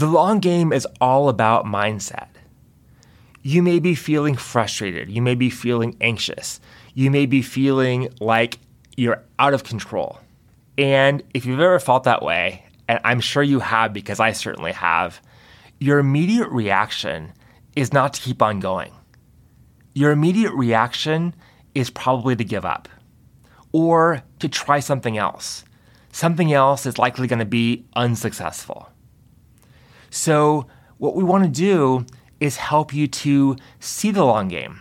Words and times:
The 0.00 0.06
long 0.06 0.40
game 0.40 0.72
is 0.72 0.86
all 0.98 1.28
about 1.28 1.66
mindset. 1.66 2.28
You 3.42 3.62
may 3.62 3.80
be 3.80 3.94
feeling 3.94 4.34
frustrated. 4.34 5.10
You 5.10 5.20
may 5.20 5.34
be 5.34 5.50
feeling 5.50 5.94
anxious. 6.00 6.58
You 6.94 7.10
may 7.10 7.26
be 7.26 7.42
feeling 7.42 8.08
like 8.18 8.60
you're 8.96 9.22
out 9.38 9.52
of 9.52 9.62
control. 9.62 10.18
And 10.78 11.22
if 11.34 11.44
you've 11.44 11.60
ever 11.60 11.78
felt 11.78 12.04
that 12.04 12.22
way, 12.22 12.64
and 12.88 12.98
I'm 13.04 13.20
sure 13.20 13.42
you 13.42 13.60
have 13.60 13.92
because 13.92 14.20
I 14.20 14.32
certainly 14.32 14.72
have, 14.72 15.20
your 15.78 15.98
immediate 15.98 16.48
reaction 16.48 17.34
is 17.76 17.92
not 17.92 18.14
to 18.14 18.22
keep 18.22 18.40
on 18.40 18.58
going. 18.58 18.92
Your 19.92 20.12
immediate 20.12 20.54
reaction 20.54 21.34
is 21.74 21.90
probably 21.90 22.34
to 22.36 22.44
give 22.44 22.64
up 22.64 22.88
or 23.70 24.22
to 24.38 24.48
try 24.48 24.80
something 24.80 25.18
else. 25.18 25.62
Something 26.10 26.54
else 26.54 26.86
is 26.86 26.96
likely 26.96 27.26
going 27.26 27.40
to 27.40 27.44
be 27.44 27.84
unsuccessful. 27.94 28.88
So, 30.12 30.66
what 30.98 31.14
we 31.14 31.22
want 31.22 31.44
to 31.44 31.48
do 31.48 32.04
is 32.40 32.56
help 32.56 32.92
you 32.92 33.06
to 33.06 33.54
see 33.78 34.10
the 34.10 34.24
long 34.24 34.48
game 34.48 34.80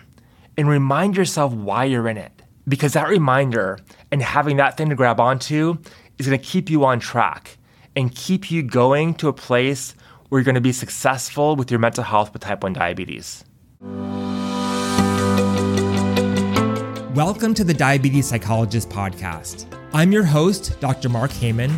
and 0.57 0.67
remind 0.67 1.15
yourself 1.15 1.53
why 1.53 1.83
you're 1.85 2.07
in 2.07 2.17
it. 2.17 2.41
Because 2.67 2.93
that 2.93 3.07
reminder 3.07 3.77
and 4.11 4.23
having 4.23 4.57
that 4.57 4.75
thing 4.75 4.89
to 4.89 4.95
grab 4.95 5.19
onto 5.19 5.77
is 6.17 6.25
going 6.25 6.39
to 6.39 6.43
keep 6.43 6.67
you 6.67 6.83
on 6.83 6.99
track 6.99 7.59
and 7.95 8.13
keep 8.15 8.49
you 8.49 8.63
going 8.63 9.13
to 9.15 9.27
a 9.27 9.33
place 9.33 9.93
where 10.29 10.39
you're 10.39 10.45
going 10.45 10.55
to 10.55 10.61
be 10.61 10.71
successful 10.71 11.55
with 11.55 11.69
your 11.69 11.79
mental 11.79 12.03
health 12.03 12.33
with 12.33 12.41
type 12.41 12.63
1 12.63 12.73
diabetes. 12.73 13.45
Welcome 17.13 17.53
to 17.53 17.63
the 17.63 17.75
Diabetes 17.77 18.27
Psychologist 18.27 18.89
Podcast. 18.89 19.67
I'm 19.93 20.11
your 20.11 20.23
host, 20.23 20.79
Dr. 20.79 21.07
Mark 21.07 21.29
Heyman 21.29 21.77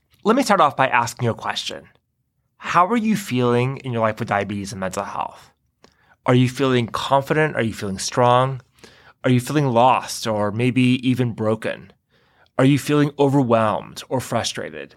Let 0.23 0.35
me 0.35 0.43
start 0.43 0.61
off 0.61 0.75
by 0.75 0.87
asking 0.87 1.25
you 1.25 1.31
a 1.31 1.35
question. 1.35 1.89
How 2.57 2.85
are 2.85 2.97
you 2.97 3.15
feeling 3.15 3.77
in 3.77 3.91
your 3.91 4.03
life 4.03 4.19
with 4.19 4.27
diabetes 4.27 4.71
and 4.71 4.79
mental 4.79 5.03
health? 5.03 5.49
Are 6.27 6.35
you 6.35 6.47
feeling 6.47 6.85
confident? 6.85 7.55
Are 7.55 7.63
you 7.63 7.73
feeling 7.73 7.97
strong? 7.97 8.61
Are 9.23 9.31
you 9.31 9.39
feeling 9.39 9.65
lost 9.65 10.27
or 10.27 10.51
maybe 10.51 10.99
even 11.09 11.33
broken? 11.33 11.91
Are 12.59 12.65
you 12.65 12.77
feeling 12.77 13.09
overwhelmed 13.17 14.03
or 14.09 14.19
frustrated? 14.19 14.93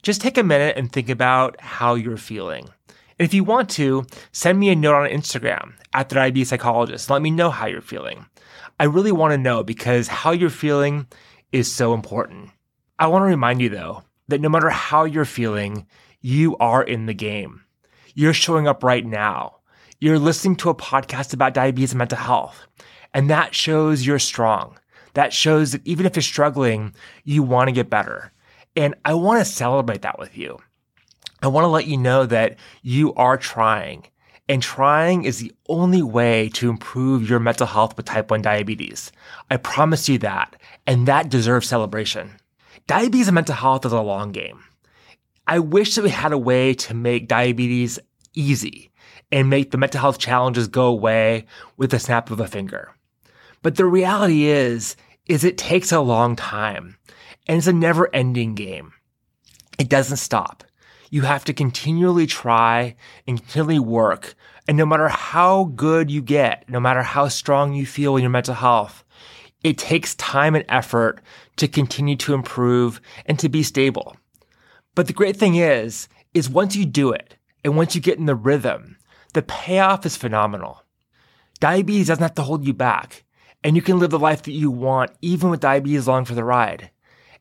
Just 0.00 0.20
take 0.20 0.38
a 0.38 0.44
minute 0.44 0.76
and 0.76 0.92
think 0.92 1.08
about 1.08 1.60
how 1.60 1.96
you're 1.96 2.16
feeling. 2.16 2.68
And 3.18 3.26
if 3.26 3.34
you 3.34 3.42
want 3.42 3.68
to, 3.70 4.06
send 4.30 4.60
me 4.60 4.68
a 4.68 4.76
note 4.76 4.94
on 4.94 5.10
Instagram 5.10 5.72
at 5.92 6.08
the 6.08 6.14
diabetes 6.14 6.50
psychologist. 6.50 7.10
Let 7.10 7.20
me 7.20 7.32
know 7.32 7.50
how 7.50 7.66
you're 7.66 7.80
feeling. 7.80 8.26
I 8.78 8.84
really 8.84 9.10
want 9.10 9.32
to 9.32 9.38
know 9.38 9.64
because 9.64 10.06
how 10.06 10.30
you're 10.30 10.50
feeling 10.50 11.08
is 11.50 11.68
so 11.72 11.94
important. 11.94 12.50
I 13.00 13.08
want 13.08 13.22
to 13.22 13.26
remind 13.26 13.60
you 13.60 13.68
though 13.68 14.04
that 14.32 14.40
no 14.40 14.48
matter 14.48 14.70
how 14.70 15.04
you're 15.04 15.26
feeling, 15.26 15.86
you 16.22 16.56
are 16.56 16.82
in 16.82 17.04
the 17.04 17.12
game. 17.12 17.62
You're 18.14 18.32
showing 18.32 18.66
up 18.66 18.82
right 18.82 19.04
now. 19.04 19.58
You're 20.00 20.18
listening 20.18 20.56
to 20.56 20.70
a 20.70 20.74
podcast 20.74 21.34
about 21.34 21.52
diabetes 21.52 21.92
and 21.92 21.98
mental 21.98 22.16
health. 22.16 22.66
And 23.12 23.28
that 23.28 23.54
shows 23.54 24.06
you're 24.06 24.18
strong. 24.18 24.78
That 25.12 25.34
shows 25.34 25.72
that 25.72 25.86
even 25.86 26.06
if 26.06 26.16
you're 26.16 26.22
struggling, 26.22 26.94
you 27.24 27.42
want 27.42 27.68
to 27.68 27.72
get 27.72 27.90
better. 27.90 28.32
And 28.74 28.94
I 29.04 29.12
want 29.12 29.38
to 29.38 29.52
celebrate 29.52 30.00
that 30.00 30.18
with 30.18 30.34
you. 30.36 30.58
I 31.42 31.48
want 31.48 31.64
to 31.64 31.68
let 31.68 31.86
you 31.86 31.98
know 31.98 32.24
that 32.24 32.56
you 32.80 33.12
are 33.14 33.36
trying. 33.36 34.06
And 34.48 34.62
trying 34.62 35.24
is 35.24 35.40
the 35.40 35.52
only 35.68 36.02
way 36.02 36.48
to 36.54 36.70
improve 36.70 37.28
your 37.28 37.38
mental 37.38 37.66
health 37.66 37.98
with 37.98 38.06
type 38.06 38.30
1 38.30 38.40
diabetes. 38.40 39.12
I 39.50 39.58
promise 39.58 40.08
you 40.08 40.16
that. 40.18 40.56
And 40.86 41.06
that 41.06 41.28
deserves 41.28 41.68
celebration 41.68 42.38
diabetes 42.86 43.28
and 43.28 43.34
mental 43.34 43.54
health 43.54 43.86
is 43.86 43.92
a 43.92 44.00
long 44.00 44.32
game. 44.32 44.62
I 45.46 45.58
wish 45.58 45.94
that 45.94 46.02
we 46.04 46.10
had 46.10 46.32
a 46.32 46.38
way 46.38 46.74
to 46.74 46.94
make 46.94 47.28
diabetes 47.28 47.98
easy 48.34 48.90
and 49.30 49.50
make 49.50 49.70
the 49.70 49.78
mental 49.78 50.00
health 50.00 50.18
challenges 50.18 50.68
go 50.68 50.86
away 50.86 51.46
with 51.76 51.92
a 51.94 51.98
snap 51.98 52.30
of 52.30 52.40
a 52.40 52.46
finger. 52.46 52.94
But 53.62 53.76
the 53.76 53.86
reality 53.86 54.44
is, 54.44 54.96
is 55.26 55.44
it 55.44 55.56
takes 55.56 55.92
a 55.92 56.00
long 56.00 56.36
time 56.36 56.96
and 57.46 57.58
it's 57.58 57.66
a 57.66 57.72
never 57.72 58.14
ending 58.14 58.54
game. 58.54 58.92
It 59.78 59.88
doesn't 59.88 60.18
stop. 60.18 60.64
You 61.10 61.22
have 61.22 61.44
to 61.44 61.52
continually 61.52 62.26
try 62.26 62.96
and 63.26 63.38
continually 63.38 63.78
work. 63.78 64.34
And 64.68 64.76
no 64.76 64.86
matter 64.86 65.08
how 65.08 65.64
good 65.64 66.10
you 66.10 66.22
get, 66.22 66.68
no 66.68 66.80
matter 66.80 67.02
how 67.02 67.28
strong 67.28 67.74
you 67.74 67.84
feel 67.84 68.16
in 68.16 68.22
your 68.22 68.30
mental 68.30 68.54
health, 68.54 69.04
it 69.64 69.78
takes 69.78 70.14
time 70.16 70.54
and 70.54 70.64
effort 70.68 71.20
to 71.56 71.68
continue 71.68 72.16
to 72.16 72.34
improve 72.34 73.00
and 73.26 73.38
to 73.38 73.48
be 73.48 73.62
stable. 73.62 74.16
But 74.94 75.06
the 75.06 75.12
great 75.12 75.36
thing 75.36 75.56
is, 75.56 76.08
is 76.34 76.50
once 76.50 76.76
you 76.76 76.84
do 76.84 77.12
it 77.12 77.36
and 77.64 77.76
once 77.76 77.94
you 77.94 78.00
get 78.00 78.18
in 78.18 78.26
the 78.26 78.34
rhythm, 78.34 78.96
the 79.34 79.42
payoff 79.42 80.04
is 80.04 80.16
phenomenal. 80.16 80.82
Diabetes 81.60 82.08
doesn't 82.08 82.22
have 82.22 82.34
to 82.34 82.42
hold 82.42 82.66
you 82.66 82.74
back 82.74 83.24
and 83.64 83.76
you 83.76 83.82
can 83.82 83.98
live 83.98 84.10
the 84.10 84.18
life 84.18 84.42
that 84.42 84.52
you 84.52 84.70
want 84.70 85.12
even 85.20 85.50
with 85.50 85.60
diabetes 85.60 86.06
along 86.06 86.24
for 86.24 86.34
the 86.34 86.44
ride. 86.44 86.90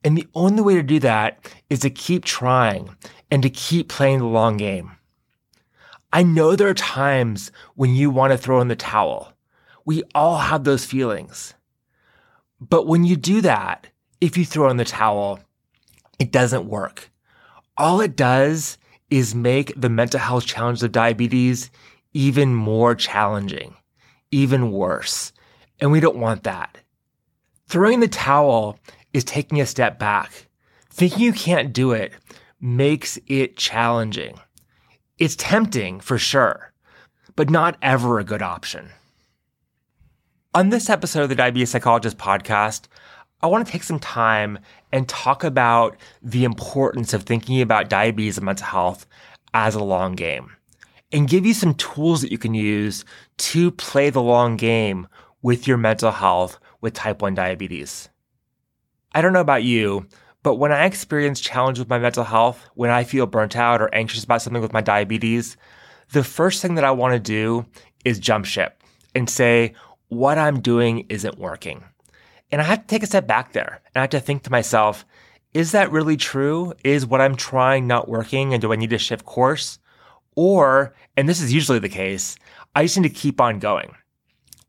And 0.04 0.18
the 0.18 0.28
only 0.34 0.62
way 0.62 0.76
to 0.76 0.84
do 0.84 1.00
that 1.00 1.52
is 1.70 1.80
to 1.80 1.90
keep 1.90 2.26
trying 2.26 2.96
and 3.30 3.44
to 3.44 3.50
keep 3.50 3.90
playing 3.90 4.20
the 4.20 4.26
long 4.26 4.58
game. 4.58 4.92
I 6.14 6.24
know 6.24 6.56
there 6.56 6.68
are 6.68 6.74
times 6.74 7.52
when 7.76 7.96
you 7.96 8.10
want 8.10 8.32
to 8.32 8.38
throw 8.38 8.60
in 8.62 8.68
the 8.68 8.76
towel. 8.76 9.34
We 9.86 10.04
all 10.14 10.38
have 10.38 10.64
those 10.64 10.86
feelings. 10.86 11.54
But 12.62 12.86
when 12.86 13.04
you 13.04 13.16
do 13.16 13.42
that, 13.42 13.88
if 14.22 14.38
you 14.38 14.46
throw 14.46 14.70
in 14.70 14.78
the 14.78 14.86
towel, 14.86 15.40
it 16.20 16.32
doesn't 16.32 16.70
work. 16.70 17.10
All 17.76 18.00
it 18.02 18.16
does 18.16 18.78
is 19.10 19.34
make 19.34 19.74
the 19.76 19.90
mental 19.90 20.20
health 20.20 20.46
challenge 20.46 20.84
of 20.84 20.92
diabetes 20.92 21.72
even 22.14 22.54
more 22.54 22.94
challenging, 22.94 23.76
even 24.30 24.72
worse. 24.72 25.34
And 25.80 25.92
we 25.92 26.00
don't 26.00 26.18
want 26.18 26.44
that. 26.44 26.78
Throwing 27.68 28.00
the 28.00 28.08
towel 28.08 28.78
is 29.12 29.24
taking 29.24 29.60
a 29.60 29.66
step 29.66 29.98
back. 29.98 30.48
Thinking 30.92 31.24
you 31.24 31.34
can't 31.34 31.74
do 31.74 31.92
it 31.92 32.14
makes 32.60 33.18
it 33.26 33.58
challenging. 33.58 34.40
It's 35.18 35.36
tempting 35.36 36.00
for 36.00 36.18
sure, 36.18 36.72
but 37.36 37.50
not 37.50 37.78
ever 37.82 38.20
a 38.20 38.24
good 38.24 38.42
option. 38.42 38.90
On 40.54 40.68
this 40.68 40.90
episode 40.90 41.24
of 41.24 41.30
the 41.30 41.36
Diabetes 41.36 41.70
Psychologist 41.70 42.18
podcast, 42.18 42.88
I 43.42 43.48
want 43.48 43.66
to 43.66 43.72
take 43.72 43.84
some 43.84 44.00
time 44.00 44.60
and 44.92 45.08
talk 45.08 45.46
about 45.46 45.96
the 46.22 46.44
importance 46.44 47.14
of 47.14 47.24
thinking 47.24 47.62
about 47.62 47.88
diabetes 47.90 48.38
and 48.38 48.46
mental 48.46 48.68
health 48.68 49.06
as 49.54 49.76
a 49.76 49.84
long 49.84 50.12
game 50.12 50.52
and 51.14 51.30
give 51.30 51.46
you 51.46 51.54
some 51.54 51.74
tools 51.76 52.20
that 52.20 52.34
you 52.34 52.38
can 52.38 52.54
use 52.54 53.06
to 53.38 53.72
play 53.72 54.10
the 54.10 54.22
long 54.22 54.58
game 54.58 55.08
with 55.42 55.70
your 55.70 55.78
mental 55.78 56.12
health 56.12 56.60
with 56.82 56.96
type 56.96 57.22
1 57.22 57.34
diabetes. 57.34 58.10
I 59.14 59.22
don't 59.22 59.32
know 59.32 59.40
about 59.40 59.64
you, 59.64 60.06
but 60.44 60.56
when 60.56 60.74
I 60.74 60.84
experience 60.84 61.40
challenge 61.40 61.80
with 61.80 61.88
my 61.88 61.98
mental 61.98 62.26
health, 62.26 62.70
when 62.74 62.90
I 62.90 63.06
feel 63.06 63.26
burnt 63.26 63.56
out 63.56 63.82
or 63.82 63.96
anxious 63.96 64.26
about 64.26 64.42
something 64.42 64.62
with 64.62 64.74
my 64.74 64.82
diabetes, 64.82 65.56
the 66.12 66.26
first 66.26 66.62
thing 66.62 66.76
that 66.76 66.84
I 66.84 66.92
want 66.92 67.14
to 67.14 67.20
do 67.20 67.66
is 68.04 68.20
jump 68.20 68.44
ship 68.44 68.84
and 69.16 69.30
say, 69.30 69.76
what 70.12 70.38
I'm 70.38 70.60
doing 70.60 71.06
isn't 71.08 71.40
working. 71.40 71.86
And 72.52 72.60
I 72.60 72.66
have 72.66 72.82
to 72.82 72.88
take 72.88 73.02
a 73.02 73.08
step 73.08 73.28
back 73.28 73.54
there 73.54 73.82
and 73.86 73.94
I 73.96 74.02
have 74.02 74.10
to 74.10 74.20
think 74.20 74.44
to 74.44 74.52
myself, 74.52 75.06
is 75.54 75.72
that 75.72 75.90
really 75.90 76.18
true? 76.18 76.74
Is 76.84 77.06
what 77.06 77.22
I'm 77.22 77.38
trying 77.38 77.88
not 77.88 78.10
working? 78.10 78.54
And 78.54 78.62
do 78.62 78.74
I 78.74 78.76
need 78.76 78.90
to 78.90 78.98
shift 78.98 79.24
course? 79.24 79.80
Or, 80.36 80.94
and 81.16 81.30
this 81.30 81.40
is 81.40 81.54
usually 81.54 81.80
the 81.80 81.88
case, 81.88 82.36
I 82.76 82.84
just 82.84 82.98
need 82.98 83.08
to 83.08 83.16
keep 83.16 83.40
on 83.40 83.60
going. 83.60 83.96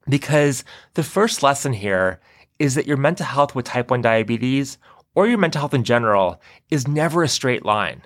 Because 0.09 0.63
the 0.95 1.03
first 1.03 1.43
lesson 1.43 1.73
here 1.73 2.21
is 2.61 2.77
that 2.77 2.87
your 2.87 2.97
mental 2.97 3.27
health 3.27 3.57
with 3.57 3.65
type 3.65 3.91
1 3.91 4.01
diabetes 4.01 4.79
or 5.17 5.27
your 5.27 5.39
mental 5.39 5.59
health 5.59 5.75
in 5.75 5.83
general 5.83 6.41
is 6.71 6.87
never 6.87 7.25
a 7.25 7.29
straight 7.29 7.65
line. 7.65 8.03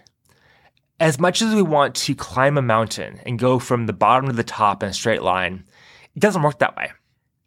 As 1.00 1.20
much 1.20 1.42
as 1.42 1.54
we 1.54 1.60
want 1.60 1.94
to 1.96 2.14
climb 2.14 2.56
a 2.56 2.62
mountain 2.62 3.20
and 3.26 3.38
go 3.38 3.58
from 3.58 3.84
the 3.84 3.92
bottom 3.92 4.28
to 4.28 4.32
the 4.34 4.42
top 4.42 4.82
in 4.82 4.88
a 4.88 4.94
straight 4.94 5.22
line, 5.22 5.64
it 6.14 6.20
doesn't 6.20 6.42
work 6.42 6.60
that 6.60 6.74
way. 6.76 6.92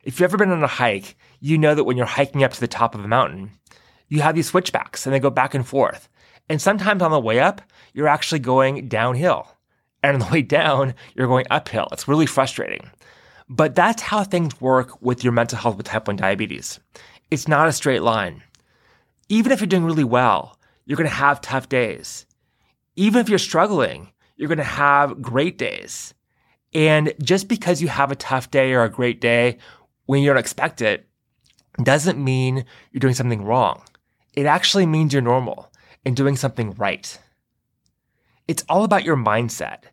If 0.09 0.19
you've 0.19 0.27
ever 0.27 0.37
been 0.37 0.49
on 0.49 0.63
a 0.63 0.67
hike, 0.67 1.15
you 1.39 1.55
know 1.55 1.75
that 1.75 1.83
when 1.83 1.95
you're 1.95 2.07
hiking 2.07 2.43
up 2.43 2.51
to 2.53 2.59
the 2.59 2.67
top 2.67 2.95
of 2.95 3.05
a 3.05 3.07
mountain, 3.07 3.51
you 4.07 4.21
have 4.21 4.33
these 4.33 4.47
switchbacks 4.47 5.05
and 5.05 5.13
they 5.13 5.19
go 5.19 5.29
back 5.29 5.53
and 5.53 5.67
forth. 5.67 6.09
And 6.49 6.59
sometimes 6.59 7.03
on 7.03 7.11
the 7.11 7.19
way 7.19 7.39
up, 7.39 7.61
you're 7.93 8.07
actually 8.07 8.39
going 8.39 8.87
downhill. 8.87 9.47
And 10.01 10.15
on 10.15 10.19
the 10.19 10.25
way 10.33 10.41
down, 10.41 10.95
you're 11.13 11.27
going 11.27 11.45
uphill. 11.51 11.87
It's 11.91 12.07
really 12.07 12.25
frustrating. 12.25 12.89
But 13.49 13.75
that's 13.75 14.01
how 14.01 14.23
things 14.23 14.59
work 14.59 14.99
with 14.99 15.23
your 15.23 15.31
mental 15.31 15.59
health 15.59 15.77
with 15.77 15.85
type 15.85 16.07
1 16.07 16.15
diabetes. 16.15 16.79
It's 17.29 17.47
not 17.47 17.67
a 17.67 17.71
straight 17.71 18.01
line. 18.01 18.41
Even 19.29 19.51
if 19.51 19.59
you're 19.59 19.67
doing 19.67 19.85
really 19.85 20.03
well, 20.03 20.57
you're 20.87 20.97
going 20.97 21.07
to 21.07 21.15
have 21.15 21.39
tough 21.39 21.69
days. 21.69 22.25
Even 22.95 23.21
if 23.21 23.29
you're 23.29 23.37
struggling, 23.37 24.11
you're 24.37 24.49
going 24.49 24.57
to 24.57 24.63
have 24.63 25.21
great 25.21 25.59
days. 25.59 26.15
And 26.73 27.13
just 27.21 27.47
because 27.47 27.81
you 27.81 27.87
have 27.87 28.11
a 28.11 28.15
tough 28.15 28.51
day 28.51 28.73
or 28.73 28.83
a 28.83 28.89
great 28.89 29.21
day 29.21 29.57
when 30.09 30.23
you 30.23 30.27
don't 30.27 30.39
expect 30.39 30.81
it 30.81 31.07
doesn't 31.83 32.17
mean 32.17 32.65
you're 32.91 32.99
doing 32.99 33.13
something 33.13 33.43
wrong. 33.43 33.83
It 34.33 34.47
actually 34.47 34.87
means 34.87 35.13
you're 35.13 35.21
normal 35.21 35.71
and 36.03 36.15
doing 36.15 36.35
something 36.35 36.71
right. 36.71 37.19
It's 38.47 38.65
all 38.67 38.83
about 38.83 39.03
your 39.03 39.15
mindset 39.15 39.83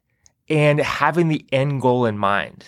and 0.49 0.81
having 0.81 1.29
the 1.29 1.45
end 1.53 1.83
goal 1.83 2.07
in 2.07 2.17
mind. 2.17 2.65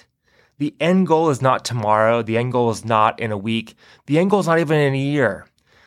The 0.58 0.74
end 0.78 1.06
goal 1.06 1.30
is 1.30 1.40
not 1.40 1.64
tomorrow. 1.64 2.20
The 2.20 2.36
end 2.36 2.52
goal 2.52 2.68
is 2.68 2.84
not 2.84 3.18
in 3.18 3.32
a 3.32 3.38
week. 3.38 3.76
The 4.04 4.18
end 4.18 4.28
goal 4.28 4.40
is 4.40 4.46
not 4.46 4.58
even 4.58 4.78
in 4.78 4.92
a 4.92 4.98
year. 4.98 5.46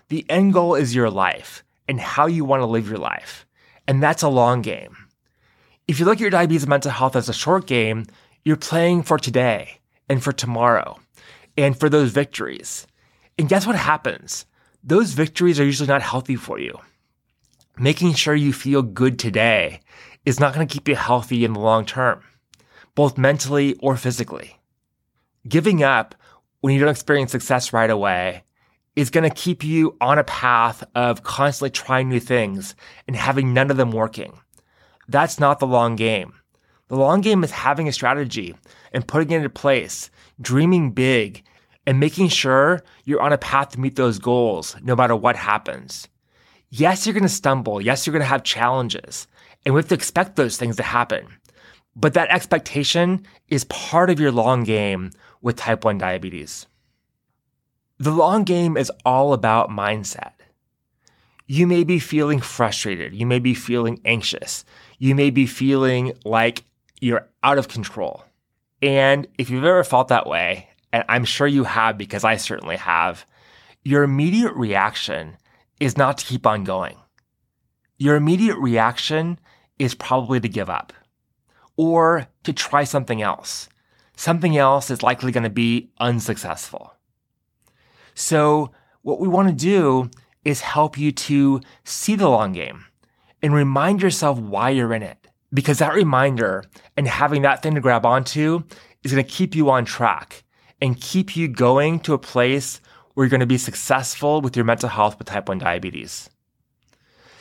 The 0.10 0.26
end 0.30 0.54
goal 0.54 0.74
is 0.74 0.96
your 0.96 1.12
life 1.12 1.64
and 1.88 2.02
how 2.02 2.26
you 2.26 2.44
want 2.44 2.62
to 2.62 2.66
live 2.66 2.90
your 2.90 2.98
life. 2.98 3.46
And 3.88 4.02
that's 4.02 4.24
a 4.24 4.30
long 4.30 4.64
game. 4.64 4.98
If 5.88 6.00
you 6.00 6.08
look 6.08 6.16
at 6.16 6.22
your 6.22 6.32
diabetes 6.32 6.64
and 6.64 6.72
mental 6.72 6.90
health 6.90 7.16
as 7.16 7.30
a 7.30 7.34
short 7.34 7.68
game, 7.68 8.08
you're 8.44 8.56
playing 8.56 9.04
for 9.04 9.20
today 9.20 9.82
and 10.10 10.24
for 10.24 10.32
tomorrow 10.32 10.98
and 11.58 11.80
for 11.80 11.90
those 11.90 12.12
victories. 12.12 12.88
And 13.38 13.50
guess 13.50 13.66
what 13.66 13.76
happens? 13.76 14.46
Those 14.84 15.12
victories 15.12 15.60
are 15.60 15.66
usually 15.66 15.88
not 15.88 16.02
healthy 16.02 16.36
for 16.36 16.60
you. 16.60 16.78
Making 17.78 18.14
sure 18.14 18.36
you 18.36 18.54
feel 18.54 18.82
good 18.82 19.18
today 19.18 19.82
is 20.26 20.40
not 20.40 20.54
going 20.54 20.68
to 20.68 20.74
keep 20.74 20.88
you 20.88 20.96
healthy 20.96 21.46
in 21.46 21.54
the 21.54 21.60
long 21.60 21.86
term, 21.86 22.24
both 22.96 23.18
mentally 23.18 23.76
or 23.76 23.96
physically. 23.98 24.60
Giving 25.48 25.84
up 25.84 26.16
when 26.60 26.74
you 26.74 26.80
don't 26.80 26.90
experience 26.90 27.32
success 27.32 27.74
right 27.74 27.90
away 27.90 28.44
is 28.96 29.10
going 29.10 29.28
to 29.28 29.36
keep 29.36 29.64
you 29.64 29.96
on 30.02 30.20
a 30.20 30.24
path 30.24 30.84
of 30.96 31.24
constantly 31.24 31.70
trying 31.70 32.10
new 32.10 32.20
things 32.20 32.76
and 33.08 33.16
having 33.16 33.54
none 33.54 33.72
of 33.72 33.78
them 33.78 33.92
working. 33.92 34.38
That's 35.08 35.40
not 35.40 35.60
the 35.60 35.68
long 35.68 35.96
game. 35.96 36.34
The 36.90 36.98
long 36.98 37.22
game 37.22 37.44
is 37.44 37.52
having 37.52 37.88
a 37.88 37.94
strategy 37.94 38.54
and 38.92 39.08
putting 39.08 39.32
it 39.32 39.38
into 39.38 39.50
place, 39.50 40.12
dreaming 40.42 40.92
big, 40.92 41.44
and 41.86 42.00
making 42.00 42.30
sure 42.30 42.82
you're 43.06 43.22
on 43.22 43.34
a 43.34 43.38
path 43.38 43.70
to 43.70 43.80
meet 43.80 43.96
those 43.96 44.20
goals 44.20 44.76
no 44.82 44.96
matter 44.96 45.16
what 45.16 45.36
happens. 45.36 46.08
Yes, 46.70 47.06
you're 47.06 47.14
going 47.14 47.24
to 47.24 47.30
stumble. 47.30 47.82
Yes, 47.82 48.06
you're 48.06 48.14
going 48.14 48.22
to 48.22 48.28
have 48.28 48.44
challenges. 48.44 49.28
And 49.66 49.74
we 49.74 49.80
have 49.80 49.90
to 49.90 49.96
expect 49.96 50.36
those 50.36 50.58
things 50.58 50.78
to 50.78 50.84
happen. 50.84 51.28
But 51.96 52.14
that 52.14 52.30
expectation 52.30 53.26
is 53.50 53.66
part 53.66 54.10
of 54.10 54.20
your 54.20 54.32
long 54.32 54.64
game 54.64 55.12
with 55.42 55.58
type 55.58 55.84
1 55.84 55.98
diabetes. 55.98 56.68
The 57.98 58.12
long 58.12 58.44
game 58.44 58.78
is 58.78 58.92
all 59.04 59.34
about 59.34 59.70
mindset. 59.70 60.34
You 61.46 61.68
may 61.68 61.84
be 61.84 62.00
feeling 62.00 62.40
frustrated. 62.40 63.14
You 63.14 63.26
may 63.26 63.40
be 63.40 63.54
feeling 63.54 64.00
anxious. 64.06 64.64
You 65.00 65.14
may 65.16 65.30
be 65.30 65.46
feeling 65.46 66.14
like 66.24 66.64
you're 67.02 67.28
out 67.44 67.58
of 67.58 67.68
control. 67.68 68.24
And 68.82 69.28
if 69.38 69.50
you've 69.50 69.64
ever 69.64 69.84
felt 69.84 70.08
that 70.08 70.28
way, 70.28 70.70
and 70.92 71.04
I'm 71.08 71.26
sure 71.26 71.48
you 71.48 71.64
have 71.64 71.98
because 71.98 72.24
I 72.24 72.38
certainly 72.38 72.78
have, 72.78 73.26
your 73.84 74.04
immediate 74.04 74.54
reaction 74.54 75.38
is 75.80 75.98
not 75.98 76.18
to 76.20 76.26
keep 76.26 76.46
on 76.46 76.64
going. 76.64 76.98
Your 77.98 78.16
immediate 78.16 78.58
reaction 78.58 79.40
is 79.80 79.96
probably 79.96 80.40
to 80.40 80.50
give 80.50 80.70
up 80.70 80.94
or 81.78 82.28
to 82.44 82.54
try 82.54 82.84
something 82.84 83.22
else. 83.22 83.70
Something 84.16 84.58
else 84.58 84.92
is 84.92 85.02
likely 85.02 85.32
going 85.32 85.44
to 85.44 85.50
be 85.50 85.92
unsuccessful. 86.00 86.94
So, 88.14 88.72
what 89.02 89.20
we 89.20 89.28
want 89.28 89.48
to 89.48 89.56
do 89.56 90.12
is 90.44 90.62
help 90.62 90.98
you 90.98 91.12
to 91.12 91.62
see 91.84 92.16
the 92.16 92.30
long 92.30 92.54
game 92.54 92.86
and 93.42 93.54
remind 93.54 94.02
yourself 94.02 94.38
why 94.38 94.70
you're 94.70 94.94
in 94.94 95.02
it. 95.02 95.28
Because 95.54 95.80
that 95.80 95.94
reminder 95.94 96.64
and 96.96 97.08
having 97.08 97.42
that 97.42 97.62
thing 97.62 97.76
to 97.76 97.82
grab 97.82 98.06
onto 98.06 98.64
is 99.04 99.12
going 99.12 99.24
to 99.24 99.30
keep 99.30 99.56
you 99.56 99.70
on 99.70 99.86
track 99.86 100.44
and 100.82 101.00
keep 101.00 101.36
you 101.36 101.48
going 101.48 102.00
to 102.02 102.14
a 102.14 102.18
place 102.18 102.82
where 103.14 103.26
you're 103.26 103.30
going 103.30 103.42
to 103.42 103.46
be 103.46 103.58
successful 103.58 104.42
with 104.42 104.56
your 104.56 104.66
mental 104.66 104.90
health 104.90 105.18
with 105.20 105.28
type 105.28 105.48
1 105.48 105.60
diabetes. 105.60 106.30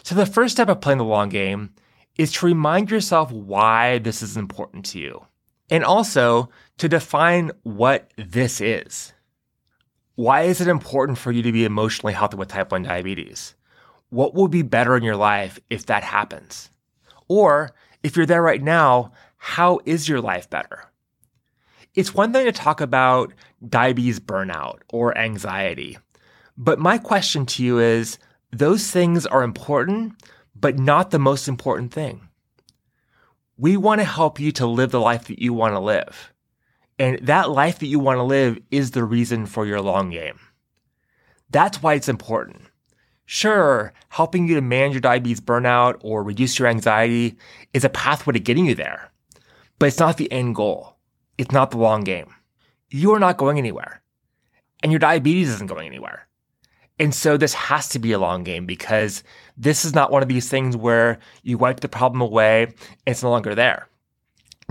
So, 0.02 0.14
the 0.14 0.26
first 0.26 0.54
step 0.54 0.68
of 0.68 0.80
playing 0.80 0.98
the 0.98 1.04
long 1.04 1.28
game 1.28 1.70
is 2.16 2.32
to 2.32 2.46
remind 2.46 2.90
yourself 2.90 3.30
why 3.30 3.98
this 3.98 4.22
is 4.22 4.36
important 4.36 4.84
to 4.86 4.98
you, 4.98 5.24
and 5.68 5.84
also 5.84 6.50
to 6.78 6.88
define 6.88 7.52
what 7.62 8.10
this 8.16 8.60
is. 8.60 9.12
Why 10.16 10.42
is 10.42 10.60
it 10.60 10.68
important 10.68 11.18
for 11.18 11.32
you 11.32 11.42
to 11.42 11.52
be 11.52 11.64
emotionally 11.64 12.12
healthy 12.12 12.36
with 12.36 12.48
type 12.48 12.72
1 12.72 12.82
diabetes? 12.82 13.54
What 14.10 14.34
will 14.34 14.48
be 14.48 14.62
better 14.62 14.96
in 14.96 15.02
your 15.02 15.16
life 15.16 15.58
if 15.70 15.86
that 15.86 16.02
happens? 16.02 16.68
Or 17.28 17.74
if 18.02 18.16
you're 18.16 18.26
there 18.26 18.42
right 18.42 18.62
now, 18.62 19.12
how 19.36 19.80
is 19.84 20.08
your 20.08 20.20
life 20.20 20.48
better? 20.50 20.84
It's 21.94 22.14
one 22.14 22.32
thing 22.32 22.46
to 22.46 22.52
talk 22.52 22.80
about 22.80 23.32
diabetes 23.66 24.20
burnout 24.20 24.80
or 24.92 25.16
anxiety. 25.18 25.98
But 26.56 26.78
my 26.78 26.98
question 26.98 27.46
to 27.46 27.64
you 27.64 27.78
is 27.78 28.18
those 28.52 28.90
things 28.90 29.26
are 29.26 29.42
important, 29.42 30.22
but 30.54 30.78
not 30.78 31.10
the 31.10 31.18
most 31.18 31.48
important 31.48 31.92
thing. 31.92 32.28
We 33.56 33.76
want 33.76 34.00
to 34.00 34.04
help 34.04 34.38
you 34.38 34.52
to 34.52 34.66
live 34.66 34.90
the 34.90 35.00
life 35.00 35.26
that 35.26 35.40
you 35.40 35.52
want 35.52 35.74
to 35.74 35.80
live. 35.80 36.32
And 36.98 37.18
that 37.26 37.50
life 37.50 37.78
that 37.78 37.86
you 37.86 37.98
want 37.98 38.18
to 38.18 38.22
live 38.22 38.58
is 38.70 38.90
the 38.90 39.04
reason 39.04 39.46
for 39.46 39.66
your 39.66 39.80
long 39.80 40.10
game. 40.10 40.38
That's 41.50 41.82
why 41.82 41.94
it's 41.94 42.08
important. 42.08 42.62
Sure, 43.32 43.92
helping 44.08 44.48
you 44.48 44.56
to 44.56 44.60
manage 44.60 44.92
your 44.92 45.00
diabetes 45.00 45.40
burnout 45.40 46.00
or 46.00 46.24
reduce 46.24 46.58
your 46.58 46.66
anxiety 46.66 47.36
is 47.72 47.84
a 47.84 47.88
pathway 47.88 48.32
to 48.32 48.40
getting 48.40 48.66
you 48.66 48.74
there, 48.74 49.08
but 49.78 49.86
it's 49.86 50.00
not 50.00 50.16
the 50.16 50.30
end 50.32 50.56
goal. 50.56 50.96
It's 51.38 51.52
not 51.52 51.70
the 51.70 51.78
long 51.78 52.02
game. 52.02 52.34
You 52.90 53.12
are 53.12 53.20
not 53.20 53.36
going 53.36 53.56
anywhere. 53.56 54.02
And 54.82 54.90
your 54.90 54.98
diabetes 54.98 55.48
isn't 55.48 55.68
going 55.68 55.86
anywhere. 55.86 56.26
And 56.98 57.14
so 57.14 57.36
this 57.36 57.54
has 57.54 57.88
to 57.90 58.00
be 58.00 58.10
a 58.10 58.18
long 58.18 58.42
game 58.42 58.66
because 58.66 59.22
this 59.56 59.84
is 59.84 59.94
not 59.94 60.10
one 60.10 60.22
of 60.22 60.28
these 60.28 60.48
things 60.48 60.76
where 60.76 61.20
you 61.44 61.56
wipe 61.56 61.78
the 61.78 61.88
problem 61.88 62.20
away 62.20 62.64
and 62.64 62.74
it's 63.06 63.22
no 63.22 63.30
longer 63.30 63.54
there. 63.54 63.86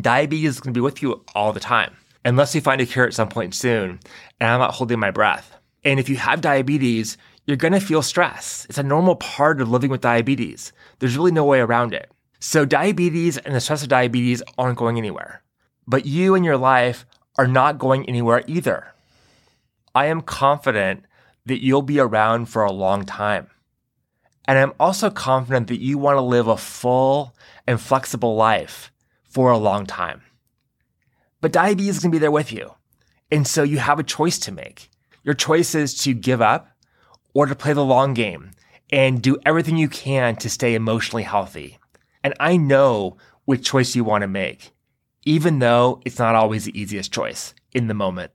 Diabetes 0.02 0.56
is 0.56 0.60
going 0.60 0.74
to 0.74 0.78
be 0.78 0.84
with 0.84 1.02
you 1.02 1.24
all 1.34 1.54
the 1.54 1.62
time, 1.62 1.96
unless 2.26 2.54
you 2.54 2.60
find 2.60 2.82
a 2.82 2.86
cure 2.86 3.08
at 3.08 3.14
some 3.14 3.30
point 3.30 3.56
soon. 3.56 4.02
And 4.42 4.52
I'm 4.52 4.60
not 4.60 4.74
holding 4.74 5.00
my 5.00 5.12
breath. 5.12 5.56
And 5.86 5.98
if 5.98 6.10
you 6.10 6.18
have 6.18 6.42
diabetes, 6.42 7.18
you're 7.50 7.58
going 7.58 7.74
to 7.74 7.80
feel 7.82 8.02
stress. 8.02 8.66
It's 8.70 8.78
a 8.78 8.84
normal 8.84 9.16
part 9.16 9.60
of 9.60 9.70
living 9.70 9.92
with 9.92 10.02
diabetes. 10.02 10.72
There's 11.00 11.18
really 11.18 11.32
no 11.32 11.44
way 11.44 11.60
around 11.60 11.94
it. 11.94 12.10
So 12.40 12.64
diabetes 12.64 13.38
and 13.38 13.54
the 13.54 13.60
stress 13.60 13.84
of 13.84 13.90
diabetes 13.90 14.42
aren't 14.58 14.78
going 14.78 14.98
anywhere 14.98 15.44
but 15.90 16.06
you 16.06 16.36
and 16.36 16.46
your 16.46 16.56
life 16.56 17.06
are 17.38 17.48
not 17.48 17.80
going 17.80 18.08
anywhere 18.08 18.44
either. 18.46 18.94
I 19.96 20.06
am 20.06 20.22
confident 20.22 21.04
that 21.48 21.64
you'll 21.64 21.82
be 21.82 22.00
around 22.00 22.46
for 22.46 22.64
a 22.64 22.72
long 22.72 23.06
time. 23.06 23.48
And 24.48 24.60
I'm 24.60 24.74
also 24.80 25.10
confident 25.10 25.68
that 25.68 25.82
you 25.82 25.98
want 25.98 26.18
to 26.18 26.22
live 26.22 26.48
a 26.48 26.58
full 26.58 27.36
and 27.66 27.82
flexible 27.82 28.36
life 28.36 28.92
for 29.24 29.50
a 29.50 29.58
long 29.58 29.88
time. 29.88 30.22
But 31.42 31.52
diabetes 31.52 31.98
is 31.98 32.04
going 32.04 32.12
to 32.12 32.16
be 32.16 32.20
there 32.20 32.32
with 32.32 32.54
you. 32.54 32.76
And 33.32 33.48
so 33.48 33.64
you 33.64 33.80
have 33.80 34.00
a 34.00 34.04
choice 34.04 34.38
to 34.40 34.52
make. 34.52 34.90
Your 35.24 35.34
choice 35.34 35.74
is 35.74 35.96
to 36.04 36.14
give 36.14 36.42
up 36.42 36.70
or 37.34 37.46
to 37.46 37.56
play 37.56 37.74
the 37.74 37.84
long 37.84 38.14
game 38.14 38.52
and 38.92 39.22
do 39.22 39.38
everything 39.46 39.78
you 39.78 39.90
can 39.90 40.36
to 40.38 40.50
stay 40.50 40.76
emotionally 40.76 41.24
healthy. 41.24 41.78
And 42.24 42.34
I 42.40 42.58
know 42.58 43.18
which 43.46 43.66
choice 43.66 43.96
you 43.96 44.04
want 44.04 44.24
to 44.24 44.28
make 44.28 44.74
even 45.30 45.60
though 45.60 46.02
it's 46.06 46.20
not 46.20 46.36
always 46.36 46.66
the 46.66 46.80
easiest 46.80 47.12
choice 47.12 47.54
in 47.74 47.88
the 47.88 47.94
moment. 47.94 48.32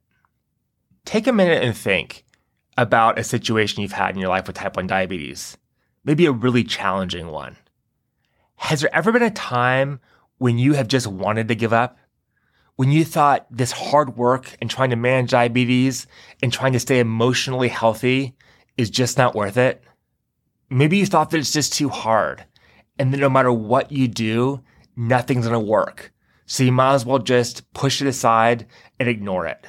Take 1.03 1.27
a 1.27 1.33
minute 1.33 1.63
and 1.63 1.75
think 1.75 2.23
about 2.77 3.19
a 3.19 3.23
situation 3.23 3.81
you've 3.81 3.91
had 3.91 4.15
in 4.15 4.21
your 4.21 4.29
life 4.29 4.47
with 4.47 4.55
type 4.55 4.75
1 4.75 4.87
diabetes, 4.87 5.57
maybe 6.03 6.25
a 6.25 6.31
really 6.31 6.63
challenging 6.63 7.27
one. 7.27 7.57
Has 8.55 8.81
there 8.81 8.95
ever 8.95 9.11
been 9.11 9.23
a 9.23 9.31
time 9.31 9.99
when 10.37 10.57
you 10.57 10.73
have 10.73 10.87
just 10.87 11.07
wanted 11.07 11.47
to 11.47 11.55
give 11.55 11.73
up? 11.73 11.97
When 12.75 12.91
you 12.91 13.05
thought 13.05 13.45
this 13.49 13.71
hard 13.71 14.17
work 14.17 14.55
and 14.61 14.69
trying 14.69 14.89
to 14.89 14.95
manage 14.95 15.31
diabetes 15.31 16.07
and 16.41 16.51
trying 16.51 16.73
to 16.73 16.79
stay 16.79 16.99
emotionally 16.99 17.69
healthy 17.69 18.35
is 18.77 18.89
just 18.89 19.17
not 19.17 19.35
worth 19.35 19.57
it? 19.57 19.83
Maybe 20.69 20.97
you 20.97 21.05
thought 21.05 21.29
that 21.29 21.37
it's 21.37 21.53
just 21.53 21.73
too 21.73 21.89
hard 21.89 22.45
and 22.97 23.13
that 23.13 23.17
no 23.17 23.29
matter 23.29 23.51
what 23.51 23.91
you 23.91 24.07
do, 24.07 24.61
nothing's 24.95 25.47
going 25.47 25.59
to 25.59 25.71
work 25.71 26.11
so 26.45 26.63
you 26.63 26.71
might 26.71 26.93
as 26.93 27.05
well 27.05 27.19
just 27.19 27.71
push 27.73 28.01
it 28.01 28.07
aside 28.07 28.67
and 28.99 29.09
ignore 29.09 29.47
it. 29.47 29.67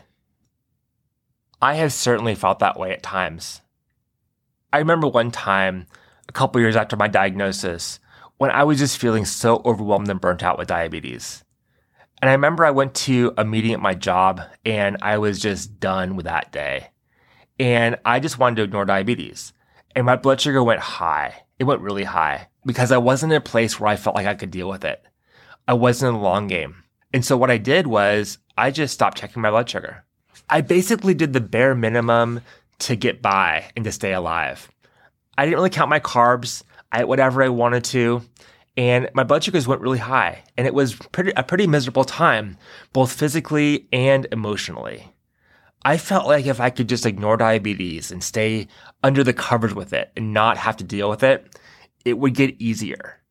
I 1.61 1.75
have 1.75 1.93
certainly 1.93 2.35
felt 2.35 2.59
that 2.59 2.79
way 2.79 2.93
at 2.93 3.03
times. 3.03 3.63
I 4.73 4.79
remember 4.79 5.09
one 5.09 5.31
time, 5.31 5.87
a 6.29 6.33
couple 6.33 6.61
years 6.61 6.77
after 6.77 6.97
my 6.97 7.09
diagnosis, 7.09 7.99
when 8.37 8.51
I 8.51 8.65
was 8.65 8.79
just 8.79 8.99
feeling 8.99 9.25
so 9.25 9.63
overwhelmed 9.65 10.11
and 10.11 10.21
burnt 10.21 10.43
out 10.43 10.59
with 10.59 10.69
diabetes. 10.69 11.45
And 12.21 12.29
I 12.29 12.33
remember 12.33 12.65
I 12.65 12.71
went 12.71 12.95
to 12.95 13.33
a 13.39 13.45
meeting 13.45 13.73
at 13.73 13.81
my 13.81 13.95
job 13.95 14.43
and 14.65 14.99
I 15.01 15.17
was 15.19 15.39
just 15.39 15.81
done 15.81 16.17
with 16.17 16.27
that 16.27 16.53
day. 16.53 16.91
And 17.59 17.97
I 18.05 18.21
just 18.21 18.39
wanted 18.39 18.57
to 18.57 18.63
ignore 18.63 18.85
diabetes. 18.85 19.53
And 19.95 20.05
my 20.05 20.17
blood 20.17 20.41
sugar 20.41 20.63
went 20.63 20.81
high. 20.81 21.43
It 21.59 21.65
went 21.65 21.81
really 21.81 22.05
high 22.05 22.49
because 22.67 22.93
I 22.93 22.99
wasn't 22.99 23.33
in 23.33 23.39
a 23.39 23.41
place 23.41 23.81
where 23.81 23.89
I 23.89 23.97
felt 23.97 24.17
like 24.17 24.27
I 24.27 24.35
could 24.35 24.51
deal 24.51 24.69
with 24.69 24.85
it. 24.85 25.03
I 25.67 25.73
wasn't 25.73 26.11
in 26.11 26.15
the 26.17 26.21
long 26.21 26.49
game. 26.49 26.85
And 27.13 27.25
so 27.25 27.37
what 27.37 27.51
I 27.51 27.59
did 27.59 27.87
was 27.87 28.39
I 28.59 28.71
just 28.71 28.93
stopped 28.93 29.19
checking 29.19 29.41
my 29.41 29.51
blood 29.51 29.71
sugar. 29.71 30.05
I 30.51 30.61
basically 30.61 31.15
did 31.15 31.33
the 31.33 31.41
bare 31.41 31.75
minimum 31.75 32.43
to 32.81 32.95
get 32.95 33.23
by 33.23 33.71
and 33.75 33.85
to 33.85 33.93
stay 33.93 34.13
alive. 34.13 34.71
I 35.39 35.45
didn't 35.45 35.57
really 35.57 35.71
count 35.71 35.91
my 35.91 36.01
carbs. 36.01 36.63
I 36.93 37.01
ate 37.01 37.09
whatever 37.09 37.43
I 37.43 37.49
wanted 37.49 37.85
to. 37.85 38.23
And 38.77 39.09
my 39.15 39.25
blood 39.25 39.43
sugars 39.43 39.67
went 39.67 39.81
really 39.81 39.99
high. 39.99 40.45
And 40.57 40.67
it 40.67 40.75
was 40.75 40.95
pretty, 40.95 41.33
a 41.37 41.43
pretty 41.43 41.67
miserable 41.67 42.05
time, 42.05 42.59
both 42.93 43.13
physically 43.13 43.89
and 43.93 44.27
emotionally. 44.31 45.13
I 45.87 45.99
felt 45.99 46.27
like 46.27 46.47
if 46.47 46.59
I 46.59 46.71
could 46.71 46.89
just 46.89 47.07
ignore 47.07 47.37
diabetes 47.37 48.11
and 48.11 48.21
stay 48.21 48.67
under 49.05 49.23
the 49.23 49.33
covers 49.33 49.73
with 49.73 49.93
it 49.93 50.11
and 50.17 50.35
not 50.35 50.57
have 50.57 50.77
to 50.79 50.85
deal 50.85 51.09
with 51.09 51.23
it, 51.23 51.57
it 52.05 52.19
would 52.19 52.35
get 52.35 52.61
easier. 52.61 53.23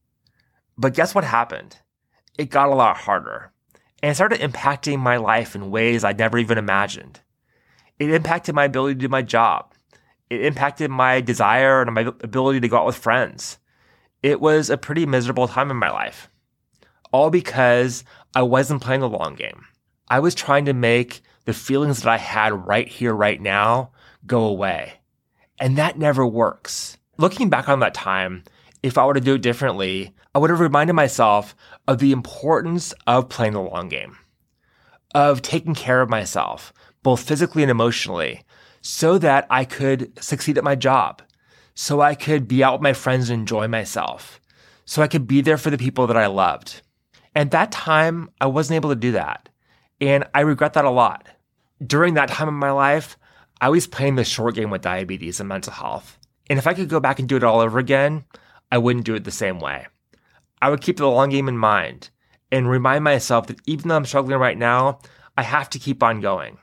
But 0.77 0.93
guess 0.93 1.13
what 1.13 1.25
happened? 1.25 1.75
It 2.37 2.49
got 2.49 2.69
a 2.69 2.75
lot 2.75 2.95
harder 2.95 3.51
and 4.01 4.11
it 4.11 4.15
started 4.15 4.39
impacting 4.39 4.99
my 4.99 5.17
life 5.17 5.53
in 5.53 5.69
ways 5.69 6.05
I'd 6.05 6.17
never 6.17 6.37
even 6.37 6.57
imagined. 6.57 7.19
It 7.99 8.09
impacted 8.09 8.55
my 8.55 8.63
ability 8.63 8.95
to 8.95 9.01
do 9.01 9.09
my 9.09 9.21
job. 9.21 9.73
It 10.29 10.45
impacted 10.45 10.89
my 10.89 11.19
desire 11.19 11.81
and 11.81 11.93
my 11.93 12.03
ability 12.21 12.61
to 12.61 12.69
go 12.69 12.77
out 12.77 12.85
with 12.85 12.95
friends. 12.95 13.57
It 14.23 14.39
was 14.39 14.69
a 14.69 14.77
pretty 14.77 15.05
miserable 15.05 15.49
time 15.49 15.71
in 15.71 15.75
my 15.75 15.91
life. 15.91 16.29
All 17.11 17.29
because 17.29 18.05
I 18.33 18.43
wasn't 18.43 18.81
playing 18.81 19.01
the 19.01 19.09
long 19.09 19.35
game. 19.35 19.65
I 20.07 20.21
was 20.21 20.33
trying 20.33 20.63
to 20.65 20.73
make 20.73 21.21
the 21.45 21.53
feelings 21.53 22.01
that 22.01 22.09
I 22.11 22.17
had 22.17 22.67
right 22.67 22.87
here, 22.87 23.13
right 23.13 23.39
now, 23.39 23.91
go 24.25 24.43
away. 24.45 24.93
And 25.59 25.77
that 25.77 25.97
never 25.97 26.25
works. 26.25 26.97
Looking 27.17 27.49
back 27.49 27.69
on 27.69 27.79
that 27.79 27.93
time, 27.93 28.43
if 28.83 28.97
I 28.97 29.05
were 29.05 29.13
to 29.13 29.21
do 29.21 29.35
it 29.35 29.41
differently, 29.41 30.13
I 30.33 30.39
would 30.39 30.49
have 30.49 30.59
reminded 30.59 30.93
myself 30.93 31.55
of 31.87 31.99
the 31.99 32.11
importance 32.11 32.93
of 33.07 33.29
playing 33.29 33.53
the 33.53 33.61
long 33.61 33.87
game, 33.87 34.17
of 35.13 35.41
taking 35.41 35.75
care 35.75 36.01
of 36.01 36.09
myself, 36.09 36.73
both 37.03 37.23
physically 37.23 37.63
and 37.63 37.71
emotionally, 37.71 38.43
so 38.81 39.17
that 39.17 39.47
I 39.49 39.65
could 39.65 40.21
succeed 40.21 40.57
at 40.57 40.63
my 40.63 40.75
job, 40.75 41.21
so 41.73 42.01
I 42.01 42.15
could 42.15 42.47
be 42.47 42.63
out 42.63 42.73
with 42.73 42.81
my 42.81 42.93
friends 42.93 43.29
and 43.29 43.39
enjoy 43.39 43.67
myself, 43.67 44.41
so 44.83 45.01
I 45.01 45.07
could 45.07 45.25
be 45.25 45.41
there 45.41 45.57
for 45.57 45.69
the 45.69 45.77
people 45.77 46.05
that 46.07 46.17
I 46.17 46.27
loved. 46.27 46.81
At 47.35 47.51
that 47.51 47.71
time, 47.71 48.29
I 48.39 48.47
wasn't 48.47 48.75
able 48.75 48.89
to 48.89 48.95
do 48.95 49.13
that. 49.13 49.49
And 50.01 50.25
I 50.33 50.41
regret 50.41 50.73
that 50.73 50.85
a 50.85 50.89
lot. 50.89 51.27
During 51.85 52.13
that 52.13 52.29
time 52.29 52.47
in 52.47 52.53
my 52.53 52.71
life, 52.71 53.17
I 53.59 53.69
was 53.69 53.87
playing 53.87 54.15
the 54.15 54.23
short 54.23 54.55
game 54.55 54.69
with 54.69 54.81
diabetes 54.81 55.39
and 55.39 55.49
mental 55.49 55.73
health. 55.73 56.17
And 56.49 56.59
if 56.59 56.67
I 56.67 56.73
could 56.73 56.89
go 56.89 56.99
back 56.99 57.19
and 57.19 57.27
do 57.27 57.37
it 57.37 57.43
all 57.43 57.59
over 57.59 57.79
again, 57.79 58.25
I 58.71 58.77
wouldn't 58.77 59.05
do 59.05 59.15
it 59.15 59.23
the 59.23 59.31
same 59.31 59.59
way. 59.59 59.87
I 60.61 60.69
would 60.69 60.81
keep 60.81 60.97
the 60.97 61.07
long 61.09 61.29
game 61.29 61.47
in 61.47 61.57
mind 61.57 62.09
and 62.51 62.69
remind 62.69 63.03
myself 63.03 63.47
that 63.47 63.59
even 63.65 63.89
though 63.89 63.95
I'm 63.95 64.05
struggling 64.05 64.39
right 64.39 64.57
now, 64.57 64.99
I 65.37 65.43
have 65.43 65.69
to 65.71 65.79
keep 65.79 66.01
on 66.01 66.21
going. 66.21 66.57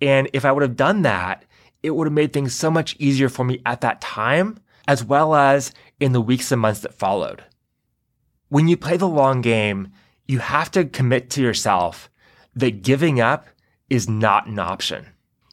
And 0.00 0.28
if 0.32 0.44
I 0.44 0.52
would 0.52 0.62
have 0.62 0.76
done 0.76 1.02
that, 1.02 1.44
it 1.82 1.90
would 1.90 2.06
have 2.06 2.12
made 2.12 2.32
things 2.32 2.54
so 2.54 2.70
much 2.70 2.96
easier 2.98 3.28
for 3.28 3.44
me 3.44 3.62
at 3.64 3.80
that 3.80 4.00
time, 4.00 4.58
as 4.86 5.02
well 5.02 5.34
as 5.34 5.72
in 5.98 6.12
the 6.12 6.20
weeks 6.20 6.52
and 6.52 6.60
months 6.60 6.80
that 6.80 6.94
followed. 6.94 7.44
When 8.48 8.68
you 8.68 8.76
play 8.76 8.96
the 8.96 9.08
long 9.08 9.40
game, 9.40 9.92
you 10.26 10.40
have 10.40 10.70
to 10.72 10.84
commit 10.84 11.30
to 11.30 11.42
yourself 11.42 12.10
that 12.54 12.82
giving 12.82 13.20
up 13.20 13.46
is 13.90 14.08
not 14.08 14.46
an 14.46 14.58
option. 14.58 15.06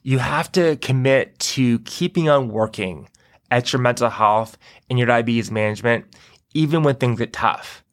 You 0.03 0.19
have 0.19 0.51
to 0.53 0.77
commit 0.77 1.37
to 1.39 1.79
keeping 1.79 2.29
on 2.29 2.49
working 2.49 3.09
at 3.51 3.73
your 3.73 3.81
mental 3.81 4.09
health 4.09 4.57
and 4.89 4.97
your 4.97 5.07
diabetes 5.07 5.51
management, 5.51 6.05
even 6.53 6.83
when 6.83 6.95
things 6.95 7.19
get 7.19 7.33
tough. 7.33 7.83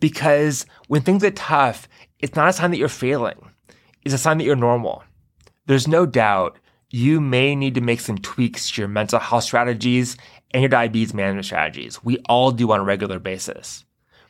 Because 0.00 0.66
when 0.88 1.02
things 1.02 1.22
get 1.22 1.36
tough, 1.36 1.86
it's 2.18 2.34
not 2.34 2.48
a 2.48 2.52
sign 2.52 2.70
that 2.70 2.78
you're 2.78 2.88
failing. 2.88 3.50
It's 4.02 4.14
a 4.14 4.18
sign 4.18 4.38
that 4.38 4.44
you're 4.44 4.56
normal. 4.56 5.04
There's 5.66 5.86
no 5.86 6.06
doubt 6.06 6.58
you 6.90 7.20
may 7.20 7.54
need 7.54 7.74
to 7.74 7.80
make 7.80 8.00
some 8.00 8.18
tweaks 8.18 8.70
to 8.70 8.82
your 8.82 8.88
mental 8.88 9.20
health 9.20 9.44
strategies 9.44 10.16
and 10.50 10.62
your 10.62 10.68
diabetes 10.68 11.14
management 11.14 11.46
strategies. 11.46 12.02
We 12.02 12.18
all 12.28 12.50
do 12.50 12.72
on 12.72 12.80
a 12.80 12.84
regular 12.84 13.18
basis. 13.18 13.84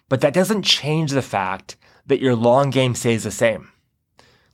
But 0.08 0.20
that 0.20 0.34
doesn't 0.34 0.64
change 0.64 1.12
the 1.12 1.22
fact 1.22 1.76
that 2.06 2.20
your 2.20 2.34
long 2.34 2.70
game 2.70 2.94
stays 2.94 3.24
the 3.24 3.30
same. 3.30 3.70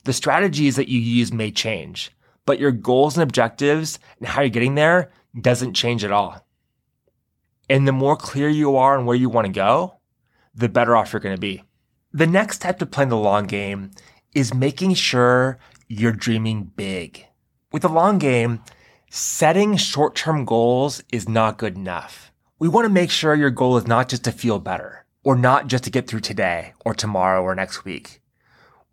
The 0.03 0.13
strategies 0.13 0.75
that 0.75 0.89
you 0.89 0.99
use 0.99 1.33
may 1.33 1.51
change, 1.51 2.11
but 2.45 2.59
your 2.59 2.71
goals 2.71 3.17
and 3.17 3.23
objectives 3.23 3.99
and 4.19 4.27
how 4.27 4.41
you're 4.41 4.49
getting 4.49 4.75
there 4.75 5.11
doesn't 5.39 5.73
change 5.73 6.03
at 6.03 6.11
all. 6.11 6.45
And 7.69 7.87
the 7.87 7.91
more 7.91 8.15
clear 8.15 8.47
you 8.47 8.77
are 8.77 8.97
on 8.97 9.05
where 9.05 9.15
you 9.15 9.29
want 9.29 9.47
to 9.47 9.53
go, 9.53 9.97
the 10.55 10.69
better 10.69 10.95
off 10.95 11.13
you're 11.13 11.19
going 11.19 11.35
to 11.35 11.41
be. 11.41 11.63
The 12.13 12.27
next 12.27 12.55
step 12.55 12.79
to 12.79 12.85
playing 12.85 13.09
the 13.09 13.17
long 13.17 13.45
game 13.45 13.91
is 14.33 14.53
making 14.53 14.93
sure 14.93 15.59
you're 15.87 16.13
dreaming 16.13 16.71
big. 16.75 17.25
With 17.71 17.81
the 17.81 17.89
long 17.89 18.17
game, 18.17 18.61
setting 19.09 19.75
short 19.75 20.15
term 20.15 20.45
goals 20.45 21.03
is 21.11 21.27
not 21.27 21.57
good 21.57 21.75
enough. 21.75 22.31
We 22.59 22.69
want 22.69 22.85
to 22.85 22.93
make 22.93 23.11
sure 23.11 23.35
your 23.35 23.49
goal 23.49 23.77
is 23.77 23.87
not 23.87 24.09
just 24.09 24.23
to 24.23 24.31
feel 24.31 24.59
better 24.59 25.05
or 25.23 25.35
not 25.35 25.67
just 25.67 25.83
to 25.83 25.89
get 25.89 26.07
through 26.07 26.21
today 26.21 26.73
or 26.85 26.93
tomorrow 26.93 27.43
or 27.43 27.53
next 27.53 27.83
week. 27.83 28.21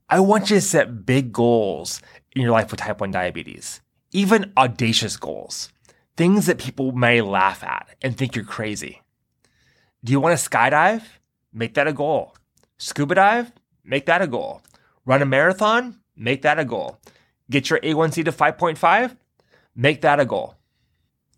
I 0.08 0.20
want 0.20 0.50
you 0.50 0.56
to 0.56 0.60
set 0.60 1.06
big 1.06 1.32
goals 1.32 2.00
in 2.34 2.42
your 2.42 2.50
life 2.50 2.70
with 2.70 2.80
type 2.80 3.00
1 3.00 3.10
diabetes, 3.10 3.80
even 4.12 4.52
audacious 4.56 5.16
goals 5.16 5.70
things 6.16 6.46
that 6.46 6.58
people 6.58 6.92
may 6.92 7.20
laugh 7.20 7.62
at 7.64 7.88
and 8.02 8.16
think 8.16 8.36
you're 8.36 8.44
crazy. 8.44 9.02
Do 10.04 10.12
you 10.12 10.20
want 10.20 10.38
to 10.38 10.48
skydive? 10.50 11.02
Make 11.52 11.74
that 11.74 11.88
a 11.88 11.92
goal. 11.92 12.36
Scuba 12.78 13.14
dive? 13.14 13.52
Make 13.84 14.06
that 14.06 14.22
a 14.22 14.26
goal. 14.26 14.62
Run 15.04 15.22
a 15.22 15.26
marathon? 15.26 16.00
Make 16.16 16.42
that 16.42 16.58
a 16.58 16.64
goal. 16.64 16.98
Get 17.50 17.68
your 17.70 17.80
A1C 17.80 18.24
to 18.24 18.32
5.5? 18.32 19.16
Make 19.74 20.00
that 20.02 20.20
a 20.20 20.24
goal. 20.24 20.56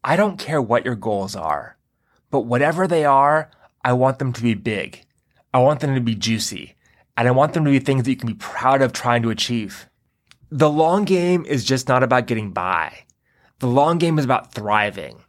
I 0.05 0.17
don't 0.17 0.39
care 0.39 0.63
what 0.63 0.85
your 0.85 0.95
goals 0.95 1.35
are, 1.35 1.77
but 2.31 2.41
whatever 2.41 2.87
they 2.87 3.05
are, 3.05 3.51
I 3.83 3.93
want 3.95 4.19
them 4.19 4.33
to 4.35 4.43
be 4.43 4.55
big. 4.55 5.05
I 5.53 5.59
want 5.59 5.81
them 5.81 5.95
to 5.95 6.01
be 6.01 6.15
juicy. 6.15 6.76
And 7.17 7.27
I 7.27 7.31
want 7.31 7.55
them 7.55 7.65
to 7.65 7.71
be 7.71 7.79
things 7.79 8.05
that 8.05 8.11
you 8.11 8.17
can 8.17 8.29
be 8.29 8.35
proud 8.35 8.83
of 8.83 8.93
trying 8.93 9.23
to 9.23 9.31
achieve. 9.31 9.89
The 10.51 10.71
long 10.71 11.05
game 11.05 11.45
is 11.45 11.65
just 11.65 11.89
not 11.89 12.03
about 12.03 12.27
getting 12.27 12.53
by. 12.53 13.05
The 13.59 13.67
long 13.67 13.99
game 13.99 14.19
is 14.19 14.25
about 14.25 14.53
thriving. 14.53 15.25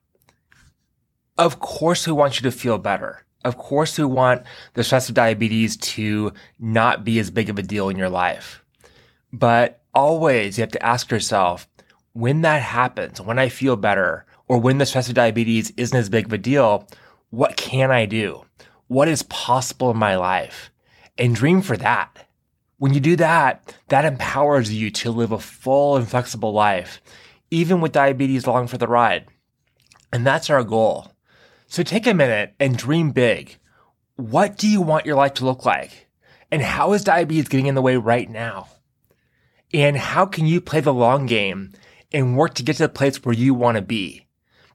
Of 1.37 1.59
course, 1.59 2.05
we 2.05 2.13
want 2.13 2.39
you 2.39 2.49
to 2.49 2.57
feel 2.57 2.77
better. 2.77 3.25
Of 3.45 3.57
course, 3.57 3.97
we 3.97 4.05
want 4.05 4.43
the 4.73 4.83
stress 4.83 5.07
of 5.07 5.15
diabetes 5.15 5.77
to 5.77 6.33
not 6.59 7.05
be 7.05 7.19
as 7.19 7.31
big 7.31 7.49
of 7.49 7.57
a 7.57 7.63
deal 7.63 7.87
in 7.89 7.97
your 7.97 8.09
life. 8.09 8.63
But 9.31 9.81
always 9.93 10.57
you 10.57 10.63
have 10.63 10.71
to 10.71 10.85
ask 10.85 11.09
yourself, 11.09 11.67
when 12.13 12.41
that 12.41 12.61
happens, 12.61 13.21
when 13.21 13.39
I 13.39 13.49
feel 13.49 13.75
better, 13.75 14.25
or 14.47 14.57
when 14.57 14.77
the 14.77 14.85
stress 14.85 15.07
of 15.07 15.15
diabetes 15.15 15.71
isn't 15.77 15.97
as 15.97 16.09
big 16.09 16.25
of 16.25 16.33
a 16.33 16.37
deal, 16.37 16.87
what 17.29 17.55
can 17.55 17.91
I 17.91 18.05
do? 18.05 18.43
What 18.87 19.07
is 19.07 19.23
possible 19.23 19.91
in 19.91 19.97
my 19.97 20.15
life? 20.15 20.71
And 21.17 21.35
dream 21.35 21.61
for 21.61 21.77
that. 21.77 22.27
When 22.77 22.93
you 22.93 22.99
do 22.99 23.15
that, 23.15 23.75
that 23.87 24.05
empowers 24.05 24.71
you 24.71 24.91
to 24.91 25.11
live 25.11 25.31
a 25.31 25.39
full 25.39 25.97
and 25.97 26.07
flexible 26.07 26.51
life 26.51 27.01
even 27.51 27.81
with 27.81 27.91
diabetes 27.91 28.45
along 28.45 28.67
for 28.67 28.77
the 28.77 28.87
ride. 28.87 29.27
And 30.11 30.25
that's 30.25 30.49
our 30.49 30.63
goal. 30.63 31.11
So 31.67 31.83
take 31.83 32.07
a 32.07 32.13
minute 32.13 32.53
and 32.59 32.77
dream 32.77 33.11
big. 33.11 33.57
What 34.15 34.57
do 34.57 34.67
you 34.67 34.81
want 34.81 35.05
your 35.05 35.15
life 35.15 35.35
to 35.35 35.45
look 35.45 35.65
like? 35.65 36.07
And 36.51 36.61
how 36.61 36.93
is 36.93 37.03
diabetes 37.03 37.49
getting 37.49 37.67
in 37.67 37.75
the 37.75 37.81
way 37.81 37.97
right 37.97 38.29
now? 38.29 38.69
And 39.73 39.97
how 39.97 40.25
can 40.25 40.45
you 40.45 40.61
play 40.61 40.79
the 40.79 40.93
long 40.93 41.25
game 41.25 41.73
and 42.13 42.37
work 42.37 42.53
to 42.55 42.63
get 42.63 42.77
to 42.77 42.83
the 42.83 42.89
place 42.89 43.23
where 43.23 43.35
you 43.35 43.53
want 43.53 43.75
to 43.75 43.81
be? 43.81 44.25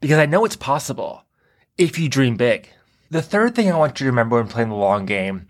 Because 0.00 0.18
I 0.18 0.26
know 0.26 0.44
it's 0.44 0.56
possible 0.56 1.24
if 1.78 1.98
you 1.98 2.08
dream 2.08 2.36
big. 2.36 2.68
The 3.10 3.22
third 3.22 3.54
thing 3.54 3.72
I 3.72 3.78
want 3.78 4.00
you 4.00 4.04
to 4.04 4.10
remember 4.10 4.36
when 4.36 4.48
playing 4.48 4.68
the 4.68 4.74
long 4.74 5.06
game 5.06 5.46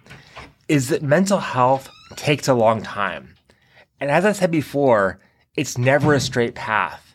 is 0.72 0.88
that 0.88 1.02
mental 1.02 1.36
health 1.36 1.90
takes 2.16 2.48
a 2.48 2.54
long 2.54 2.80
time. 2.80 3.34
And 4.00 4.10
as 4.10 4.24
I 4.24 4.32
said 4.32 4.50
before, 4.50 5.20
it's 5.54 5.76
never 5.76 6.14
a 6.14 6.18
straight 6.18 6.54
path. 6.54 7.14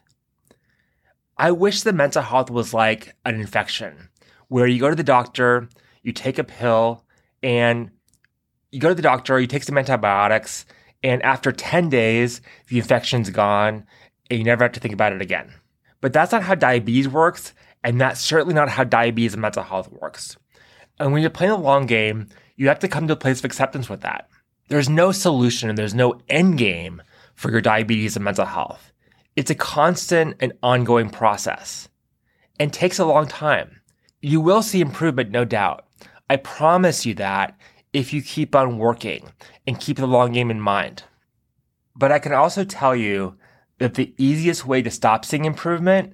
I 1.40 1.50
wish 1.50 1.82
the 1.82 1.92
mental 1.92 2.22
health 2.22 2.52
was 2.52 2.72
like 2.72 3.16
an 3.26 3.34
infection 3.34 4.10
where 4.48 4.68
you 4.68 4.80
go 4.80 4.92
to 4.92 4.96
the 4.96 5.04
doctor, 5.04 5.70
you 6.04 6.12
take 6.12 6.38
a 6.38 6.44
pill, 6.44 7.04
and 7.42 7.90
you 8.72 8.80
go 8.80 8.90
to 8.90 8.96
the 8.96 9.02
doctor, 9.02 9.40
you 9.40 9.48
take 9.48 9.64
some 9.64 9.80
antibiotics, 9.80 10.68
and 11.02 11.24
after 11.24 11.52
10 11.52 11.90
days, 11.90 12.42
the 12.68 12.78
infection's 12.78 13.32
gone 13.32 13.88
and 14.30 14.38
you 14.38 14.46
never 14.46 14.66
have 14.66 14.74
to 14.74 14.80
think 14.80 14.94
about 14.94 15.14
it 15.14 15.22
again. 15.24 15.52
But 16.00 16.14
that's 16.14 16.32
not 16.32 16.44
how 16.44 16.54
diabetes 16.54 17.10
works, 17.10 17.56
and 17.84 18.00
that's 18.00 18.22
certainly 18.22 18.54
not 18.54 18.70
how 18.70 18.84
diabetes 18.84 19.34
and 19.34 19.42
mental 19.42 19.64
health 19.64 19.92
works. 19.92 20.38
And 21.00 21.14
when 21.14 21.22
you're 21.22 21.30
playing 21.30 21.54
the 21.54 21.58
long 21.58 21.86
game, 21.86 22.28
you 22.56 22.68
have 22.68 22.80
to 22.80 22.88
come 22.88 23.08
to 23.08 23.14
a 23.14 23.18
place 23.18 23.40
of 23.40 23.46
acceptance 23.46 23.90
with 23.90 24.02
that. 24.02 24.30
There's 24.68 24.90
no 24.90 25.12
solution 25.12 25.70
and 25.70 25.78
there's 25.78 25.94
no 25.94 26.20
end 26.28 26.58
game 26.58 27.02
for 27.36 27.52
your 27.52 27.62
diabetes 27.62 28.16
and 28.16 28.26
mental 28.26 28.46
health. 28.46 28.92
It's 29.36 29.52
a 29.52 29.56
constant 29.56 30.36
and 30.40 30.54
ongoing 30.64 31.10
process 31.10 31.88
and 32.60 32.74
takes 32.74 33.00
a 33.00 33.06
long 33.06 33.28
time. 33.28 33.82
You 34.22 34.42
will 34.42 34.64
see 34.64 34.82
improvement, 34.82 35.30
no 35.30 35.46
doubt. 35.46 35.86
I 36.30 36.38
promise 36.38 37.06
you 37.06 37.14
that 37.16 37.58
if 37.94 38.12
you 38.12 38.22
keep 38.22 38.56
on 38.56 38.80
working 38.80 39.32
and 39.66 39.80
keep 39.80 39.98
the 39.98 40.08
long 40.08 40.32
game 40.34 40.52
in 40.52 40.60
mind. 40.60 41.04
But 41.96 42.12
I 42.12 42.20
can 42.20 42.34
also 42.34 42.64
tell 42.64 42.96
you 42.96 43.38
that 43.78 43.94
the 43.94 44.14
easiest 44.18 44.66
way 44.66 44.82
to 44.82 44.92
stop 44.92 45.24
seeing 45.24 45.46
improvement 45.46 46.14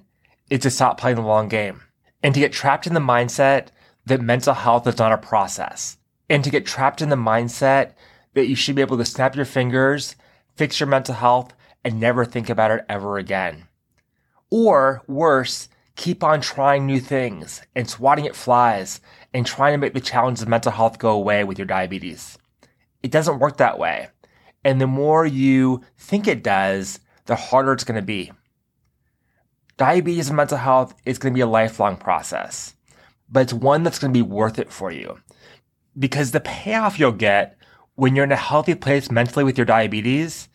is 0.50 0.60
to 0.60 0.70
stop 0.70 1.00
playing 1.00 1.16
the 1.16 1.22
long 1.22 1.48
game 1.48 1.80
and 2.22 2.34
to 2.34 2.40
get 2.40 2.52
trapped 2.52 2.86
in 2.86 2.94
the 2.94 3.00
mindset 3.00 3.68
that 4.06 4.20
mental 4.20 4.54
health 4.54 4.86
is 4.86 4.98
not 4.98 5.12
a 5.12 5.18
process 5.18 5.96
and 6.28 6.42
to 6.44 6.50
get 6.50 6.66
trapped 6.66 7.02
in 7.02 7.08
the 7.08 7.16
mindset 7.16 7.92
that 8.34 8.46
you 8.46 8.54
should 8.54 8.76
be 8.76 8.82
able 8.82 8.96
to 8.98 9.04
snap 9.04 9.36
your 9.36 9.44
fingers, 9.44 10.16
fix 10.56 10.80
your 10.80 10.88
mental 10.88 11.14
health, 11.14 11.52
and 11.84 12.00
never 12.00 12.24
think 12.24 12.48
about 12.48 12.70
it 12.70 12.84
ever 12.88 13.18
again. 13.18 13.64
Or 14.50 15.02
worse, 15.06 15.68
keep 15.96 16.24
on 16.24 16.40
trying 16.40 16.86
new 16.86 17.00
things 17.00 17.62
and 17.74 17.88
swatting 17.88 18.26
at 18.26 18.36
flies 18.36 19.00
and 19.32 19.46
trying 19.46 19.72
to 19.72 19.78
make 19.78 19.94
the 19.94 20.00
challenges 20.00 20.42
of 20.42 20.48
mental 20.48 20.72
health 20.72 20.98
go 20.98 21.10
away 21.10 21.44
with 21.44 21.58
your 21.58 21.66
diabetes. 21.66 22.38
It 23.02 23.10
doesn't 23.10 23.38
work 23.38 23.58
that 23.58 23.78
way. 23.78 24.08
And 24.64 24.80
the 24.80 24.86
more 24.86 25.26
you 25.26 25.82
think 25.98 26.26
it 26.26 26.42
does, 26.42 27.00
the 27.26 27.36
harder 27.36 27.72
it's 27.72 27.84
going 27.84 28.00
to 28.00 28.02
be. 28.02 28.32
Diabetes 29.76 30.28
and 30.28 30.36
mental 30.36 30.58
health 30.58 30.94
is 31.04 31.18
going 31.18 31.32
to 31.32 31.36
be 31.36 31.42
a 31.42 31.46
lifelong 31.46 31.96
process, 31.96 32.74
but 33.28 33.40
it's 33.40 33.52
one 33.52 33.82
that's 33.82 33.98
going 33.98 34.12
to 34.12 34.16
be 34.16 34.22
worth 34.22 34.58
it 34.58 34.70
for 34.70 34.90
you 34.90 35.18
because 35.98 36.30
the 36.30 36.40
payoff 36.40 36.98
you'll 36.98 37.12
get 37.12 37.56
when 37.94 38.14
you're 38.16 38.24
in 38.24 38.32
a 38.32 38.36
healthy 38.36 38.74
place 38.74 39.10
mentally 39.10 39.44
with 39.44 39.56
your 39.56 39.64
diabetes 39.64 40.48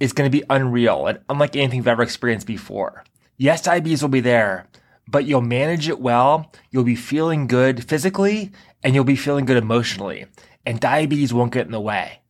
is 0.00 0.12
going 0.12 0.30
to 0.30 0.38
be 0.38 0.44
unreal 0.50 1.06
and 1.06 1.20
unlike 1.28 1.56
anything 1.56 1.78
you've 1.78 1.88
ever 1.88 2.02
experienced 2.02 2.46
before. 2.46 3.04
Yes, 3.36 3.62
diabetes 3.62 4.02
will 4.02 4.08
be 4.08 4.20
there, 4.20 4.68
but 5.08 5.24
you'll 5.24 5.40
manage 5.40 5.88
it 5.88 6.00
well. 6.00 6.52
You'll 6.70 6.84
be 6.84 6.96
feeling 6.96 7.46
good 7.46 7.88
physically 7.88 8.52
and 8.82 8.94
you'll 8.94 9.04
be 9.04 9.16
feeling 9.16 9.44
good 9.44 9.56
emotionally 9.56 10.26
and 10.66 10.80
diabetes 10.80 11.32
won't 11.32 11.52
get 11.52 11.66
in 11.66 11.72
the 11.72 11.80
way. 11.80 12.20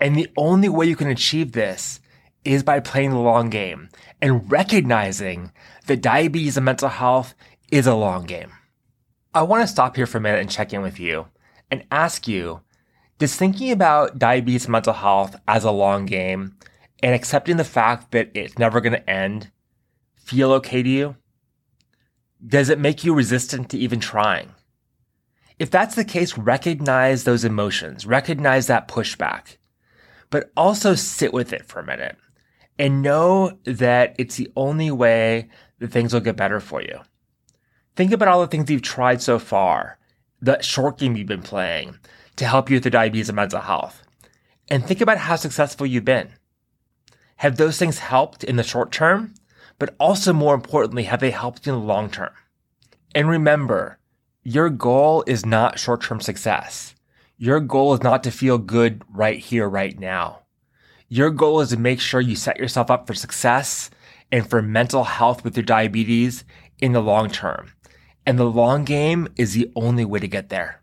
And 0.00 0.14
the 0.14 0.30
only 0.36 0.68
way 0.68 0.86
you 0.86 0.96
can 0.96 1.08
achieve 1.08 1.52
this 1.52 2.00
is 2.44 2.62
by 2.62 2.80
playing 2.80 3.10
the 3.10 3.18
long 3.18 3.50
game 3.50 3.88
and 4.22 4.50
recognizing 4.50 5.52
that 5.86 6.02
diabetes 6.02 6.56
and 6.56 6.64
mental 6.64 6.88
health 6.88 7.34
is 7.70 7.86
a 7.86 7.94
long 7.94 8.24
game. 8.24 8.52
I 9.36 9.42
want 9.42 9.62
to 9.62 9.66
stop 9.66 9.96
here 9.96 10.06
for 10.06 10.16
a 10.16 10.20
minute 10.22 10.40
and 10.40 10.50
check 10.50 10.72
in 10.72 10.80
with 10.80 10.98
you 10.98 11.26
and 11.70 11.84
ask 11.90 12.26
you, 12.26 12.62
does 13.18 13.36
thinking 13.36 13.70
about 13.70 14.18
diabetes 14.18 14.64
and 14.64 14.72
mental 14.72 14.94
health 14.94 15.36
as 15.46 15.62
a 15.62 15.70
long 15.70 16.06
game 16.06 16.56
and 17.02 17.14
accepting 17.14 17.58
the 17.58 17.64
fact 17.64 18.12
that 18.12 18.30
it's 18.32 18.58
never 18.58 18.80
going 18.80 18.94
to 18.94 19.10
end 19.10 19.50
feel 20.14 20.52
okay 20.52 20.82
to 20.82 20.88
you? 20.88 21.16
Does 22.46 22.70
it 22.70 22.78
make 22.78 23.04
you 23.04 23.12
resistant 23.12 23.68
to 23.70 23.78
even 23.78 24.00
trying? 24.00 24.54
If 25.58 25.70
that's 25.70 25.96
the 25.96 26.04
case, 26.04 26.38
recognize 26.38 27.24
those 27.24 27.44
emotions, 27.44 28.06
recognize 28.06 28.68
that 28.68 28.88
pushback, 28.88 29.58
but 30.30 30.50
also 30.56 30.94
sit 30.94 31.34
with 31.34 31.52
it 31.52 31.66
for 31.66 31.80
a 31.80 31.86
minute 31.86 32.16
and 32.78 33.02
know 33.02 33.58
that 33.64 34.16
it's 34.18 34.36
the 34.36 34.50
only 34.56 34.90
way 34.90 35.50
that 35.78 35.92
things 35.92 36.14
will 36.14 36.20
get 36.20 36.36
better 36.36 36.58
for 36.58 36.80
you. 36.80 37.00
Think 37.96 38.12
about 38.12 38.28
all 38.28 38.42
the 38.42 38.46
things 38.46 38.70
you've 38.70 38.82
tried 38.82 39.22
so 39.22 39.38
far, 39.38 39.98
the 40.42 40.60
short 40.60 40.98
game 40.98 41.16
you've 41.16 41.26
been 41.26 41.40
playing 41.40 41.98
to 42.36 42.44
help 42.46 42.68
you 42.68 42.76
with 42.76 42.84
your 42.84 42.90
diabetes 42.90 43.30
and 43.30 43.36
mental 43.36 43.62
health, 43.62 44.02
and 44.68 44.84
think 44.84 45.00
about 45.00 45.16
how 45.16 45.36
successful 45.36 45.86
you've 45.86 46.04
been. 46.04 46.28
Have 47.36 47.56
those 47.56 47.78
things 47.78 47.98
helped 47.98 48.44
in 48.44 48.56
the 48.56 48.62
short 48.62 48.92
term? 48.92 49.32
But 49.78 49.94
also 49.98 50.34
more 50.34 50.54
importantly, 50.54 51.04
have 51.04 51.20
they 51.20 51.30
helped 51.30 51.66
you 51.66 51.72
in 51.72 51.80
the 51.80 51.86
long 51.86 52.10
term? 52.10 52.30
And 53.14 53.28
remember, 53.28 53.98
your 54.42 54.68
goal 54.68 55.24
is 55.26 55.46
not 55.46 55.78
short 55.78 56.02
term 56.02 56.20
success. 56.20 56.94
Your 57.38 57.60
goal 57.60 57.94
is 57.94 58.02
not 58.02 58.22
to 58.24 58.30
feel 58.30 58.58
good 58.58 59.02
right 59.08 59.38
here, 59.38 59.68
right 59.68 59.98
now. 59.98 60.40
Your 61.08 61.30
goal 61.30 61.60
is 61.60 61.70
to 61.70 61.78
make 61.78 62.00
sure 62.00 62.20
you 62.20 62.36
set 62.36 62.58
yourself 62.58 62.90
up 62.90 63.06
for 63.06 63.14
success 63.14 63.90
and 64.30 64.48
for 64.48 64.60
mental 64.60 65.04
health 65.04 65.44
with 65.44 65.56
your 65.56 65.64
diabetes 65.64 66.44
in 66.78 66.92
the 66.92 67.00
long 67.00 67.30
term. 67.30 67.72
And 68.26 68.38
the 68.38 68.44
long 68.44 68.84
game 68.84 69.28
is 69.36 69.54
the 69.54 69.70
only 69.76 70.04
way 70.04 70.18
to 70.18 70.26
get 70.26 70.48
there. 70.48 70.82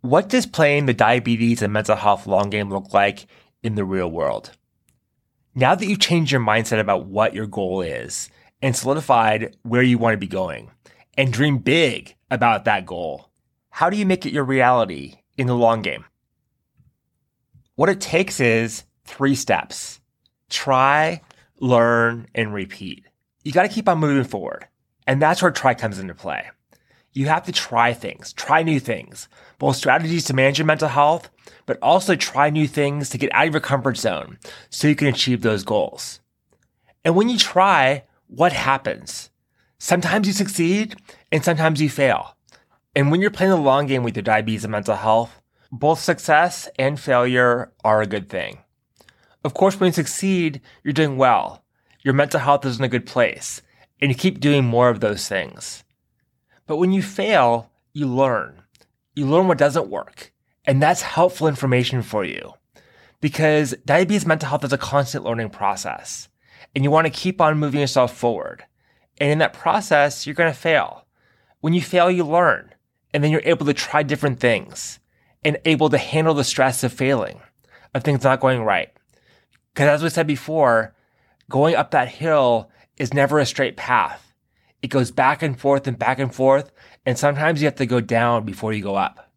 What 0.00 0.28
does 0.30 0.46
playing 0.46 0.86
the 0.86 0.94
diabetes 0.94 1.60
and 1.60 1.72
mental 1.72 1.96
health 1.96 2.26
long 2.26 2.48
game 2.48 2.70
look 2.70 2.94
like 2.94 3.26
in 3.62 3.74
the 3.74 3.84
real 3.84 4.10
world? 4.10 4.52
Now 5.54 5.74
that 5.74 5.86
you've 5.86 6.00
changed 6.00 6.32
your 6.32 6.40
mindset 6.40 6.80
about 6.80 7.06
what 7.06 7.34
your 7.34 7.46
goal 7.46 7.82
is 7.82 8.30
and 8.62 8.74
solidified 8.74 9.56
where 9.62 9.82
you 9.82 9.98
want 9.98 10.14
to 10.14 10.18
be 10.18 10.26
going 10.26 10.70
and 11.18 11.32
dream 11.32 11.58
big 11.58 12.14
about 12.30 12.64
that 12.64 12.86
goal, 12.86 13.30
how 13.70 13.90
do 13.90 13.96
you 13.96 14.06
make 14.06 14.24
it 14.24 14.32
your 14.32 14.44
reality 14.44 15.16
in 15.36 15.46
the 15.46 15.54
long 15.54 15.82
game? 15.82 16.04
What 17.74 17.90
it 17.90 18.00
takes 18.00 18.40
is 18.40 18.84
three 19.04 19.34
steps. 19.34 20.00
Try, 20.48 21.20
learn, 21.60 22.28
and 22.34 22.54
repeat. 22.54 23.04
You 23.44 23.52
got 23.52 23.62
to 23.62 23.68
keep 23.68 23.88
on 23.88 23.98
moving 23.98 24.24
forward. 24.24 24.66
And 25.06 25.22
that's 25.22 25.42
where 25.42 25.50
try 25.50 25.74
comes 25.74 25.98
into 25.98 26.14
play. 26.14 26.50
You 27.12 27.28
have 27.28 27.44
to 27.44 27.52
try 27.52 27.94
things, 27.94 28.32
try 28.32 28.62
new 28.62 28.78
things, 28.78 29.28
both 29.58 29.76
strategies 29.76 30.24
to 30.24 30.34
manage 30.34 30.58
your 30.58 30.66
mental 30.66 30.88
health, 30.88 31.30
but 31.64 31.78
also 31.80 32.14
try 32.14 32.50
new 32.50 32.66
things 32.66 33.08
to 33.10 33.18
get 33.18 33.32
out 33.32 33.46
of 33.46 33.54
your 33.54 33.60
comfort 33.60 33.96
zone 33.96 34.38
so 34.68 34.88
you 34.88 34.96
can 34.96 35.08
achieve 35.08 35.40
those 35.40 35.64
goals. 35.64 36.20
And 37.04 37.16
when 37.16 37.28
you 37.28 37.38
try, 37.38 38.04
what 38.26 38.52
happens? 38.52 39.30
Sometimes 39.78 40.26
you 40.26 40.32
succeed 40.32 40.96
and 41.32 41.44
sometimes 41.44 41.80
you 41.80 41.88
fail. 41.88 42.36
And 42.94 43.10
when 43.10 43.20
you're 43.20 43.30
playing 43.30 43.52
the 43.52 43.56
long 43.56 43.86
game 43.86 44.02
with 44.02 44.16
your 44.16 44.22
diabetes 44.22 44.64
and 44.64 44.72
mental 44.72 44.96
health, 44.96 45.40
both 45.70 46.00
success 46.00 46.68
and 46.78 46.98
failure 46.98 47.72
are 47.84 48.02
a 48.02 48.06
good 48.06 48.28
thing. 48.28 48.58
Of 49.44 49.54
course, 49.54 49.78
when 49.78 49.88
you 49.88 49.92
succeed, 49.92 50.60
you're 50.82 50.92
doing 50.92 51.16
well. 51.16 51.62
Your 52.02 52.14
mental 52.14 52.40
health 52.40 52.64
is 52.66 52.78
in 52.78 52.84
a 52.84 52.88
good 52.88 53.06
place 53.06 53.62
and 54.00 54.10
you 54.10 54.14
keep 54.14 54.40
doing 54.40 54.64
more 54.64 54.88
of 54.88 55.00
those 55.00 55.28
things. 55.28 55.84
But 56.66 56.76
when 56.76 56.92
you 56.92 57.02
fail, 57.02 57.70
you 57.92 58.06
learn. 58.06 58.62
You 59.14 59.26
learn 59.26 59.48
what 59.48 59.58
doesn't 59.58 59.88
work. 59.88 60.32
And 60.66 60.82
that's 60.82 61.02
helpful 61.02 61.48
information 61.48 62.02
for 62.02 62.24
you 62.24 62.54
because 63.20 63.74
diabetes 63.84 64.26
mental 64.26 64.48
health 64.48 64.64
is 64.64 64.72
a 64.72 64.78
constant 64.78 65.24
learning 65.24 65.50
process 65.50 66.28
and 66.74 66.84
you 66.84 66.90
want 66.90 67.06
to 67.06 67.12
keep 67.12 67.40
on 67.40 67.58
moving 67.58 67.80
yourself 67.80 68.14
forward. 68.14 68.64
And 69.18 69.30
in 69.30 69.38
that 69.38 69.52
process, 69.52 70.26
you're 70.26 70.34
going 70.34 70.52
to 70.52 70.58
fail. 70.58 71.06
When 71.60 71.72
you 71.72 71.80
fail, 71.80 72.10
you 72.10 72.24
learn 72.24 72.74
and 73.14 73.24
then 73.24 73.30
you're 73.30 73.40
able 73.44 73.64
to 73.66 73.74
try 73.74 74.02
different 74.02 74.40
things 74.40 74.98
and 75.44 75.58
able 75.64 75.88
to 75.88 75.98
handle 75.98 76.34
the 76.34 76.44
stress 76.44 76.84
of 76.84 76.92
failing, 76.92 77.40
of 77.94 78.02
things 78.02 78.24
not 78.24 78.40
going 78.40 78.62
right. 78.62 78.92
Because 79.72 79.88
as 79.88 80.02
we 80.02 80.10
said 80.10 80.26
before, 80.26 80.94
going 81.48 81.74
up 81.74 81.92
that 81.92 82.08
hill 82.08 82.70
is 82.96 83.14
never 83.14 83.38
a 83.38 83.46
straight 83.46 83.76
path. 83.76 84.34
It 84.82 84.88
goes 84.88 85.10
back 85.10 85.42
and 85.42 85.58
forth 85.58 85.86
and 85.86 85.98
back 85.98 86.18
and 86.18 86.34
forth, 86.34 86.70
and 87.04 87.18
sometimes 87.18 87.60
you 87.60 87.66
have 87.66 87.76
to 87.76 87.86
go 87.86 88.00
down 88.00 88.44
before 88.44 88.72
you 88.72 88.82
go 88.82 88.94
up. 88.94 89.32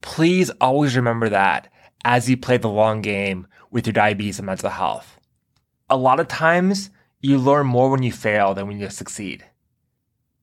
Please 0.00 0.50
always 0.60 0.96
remember 0.96 1.28
that 1.28 1.72
as 2.04 2.28
you 2.28 2.36
play 2.36 2.56
the 2.56 2.68
long 2.68 3.00
game 3.00 3.46
with 3.70 3.86
your 3.86 3.92
diabetes 3.92 4.38
and 4.38 4.46
mental 4.46 4.70
health. 4.70 5.18
A 5.88 5.96
lot 5.96 6.20
of 6.20 6.28
times, 6.28 6.90
you 7.20 7.38
learn 7.38 7.66
more 7.66 7.90
when 7.90 8.02
you 8.02 8.12
fail 8.12 8.54
than 8.54 8.66
when 8.66 8.78
you 8.78 8.90
succeed. 8.90 9.44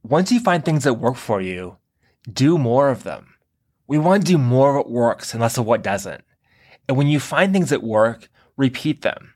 Once 0.04 0.32
you 0.32 0.40
find 0.40 0.66
things 0.66 0.84
that 0.84 0.96
work 0.96 1.16
for 1.16 1.42
you, 1.42 1.78
do 2.32 2.58
more 2.58 2.90
of 2.90 3.04
them. 3.04 3.36
We 3.88 4.00
want 4.00 4.26
to 4.26 4.32
do 4.32 4.38
more 4.38 4.72
of 4.72 4.76
what 4.78 4.92
works 4.92 5.34
and 5.34 5.42
less 5.42 5.58
of 5.58 5.66
what 5.66 5.84
doesn't. 5.84 6.24
And 6.88 6.98
when 6.98 7.08
you 7.08 7.20
find 7.20 7.54
things 7.54 7.70
that 7.70 7.84
work, 7.84 8.30
repeat 8.58 9.02
them, 9.02 9.36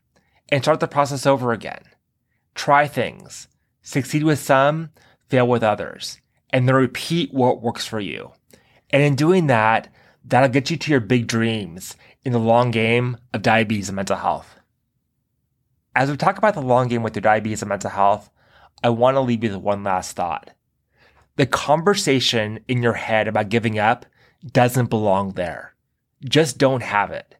and 0.49 0.63
start 0.63 0.79
the 0.79 0.87
process 0.87 1.25
over 1.25 1.51
again. 1.51 1.83
Try 2.55 2.87
things, 2.87 3.47
succeed 3.81 4.23
with 4.23 4.39
some, 4.39 4.89
fail 5.27 5.47
with 5.47 5.63
others, 5.63 6.19
and 6.49 6.67
then 6.67 6.75
repeat 6.75 7.33
what 7.33 7.61
works 7.61 7.85
for 7.85 7.99
you. 7.99 8.31
And 8.89 9.03
in 9.03 9.15
doing 9.15 9.47
that, 9.47 9.89
that'll 10.23 10.49
get 10.49 10.71
you 10.71 10.77
to 10.77 10.91
your 10.91 10.99
big 10.99 11.27
dreams 11.27 11.95
in 12.23 12.31
the 12.31 12.39
long 12.39 12.71
game 12.71 13.17
of 13.33 13.41
diabetes 13.41 13.89
and 13.89 13.95
mental 13.95 14.17
health. 14.17 14.55
As 15.95 16.09
we 16.09 16.17
talk 16.17 16.37
about 16.37 16.55
the 16.55 16.61
long 16.61 16.87
game 16.87 17.03
with 17.03 17.15
your 17.15 17.21
diabetes 17.21 17.61
and 17.61 17.69
mental 17.69 17.91
health, 17.91 18.29
I 18.83 18.89
want 18.89 19.15
to 19.15 19.21
leave 19.21 19.43
you 19.43 19.51
with 19.51 19.59
one 19.59 19.83
last 19.83 20.15
thought. 20.15 20.51
The 21.37 21.45
conversation 21.45 22.59
in 22.67 22.81
your 22.81 22.93
head 22.93 23.27
about 23.27 23.49
giving 23.49 23.77
up 23.77 24.05
doesn't 24.45 24.89
belong 24.89 25.33
there. 25.33 25.75
Just 26.23 26.57
don't 26.57 26.83
have 26.83 27.11
it. 27.11 27.35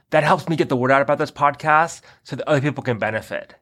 That 0.10 0.26
helps 0.26 0.50
me 0.50 0.58
get 0.58 0.67
the 0.67 0.76
word 0.76 0.91
out 0.91 1.02
about 1.02 1.19
this 1.19 1.32
podcast 1.32 2.02
so 2.24 2.36
that 2.36 2.48
other 2.48 2.60
people 2.60 2.84
can 2.84 3.00
benefit. 3.00 3.56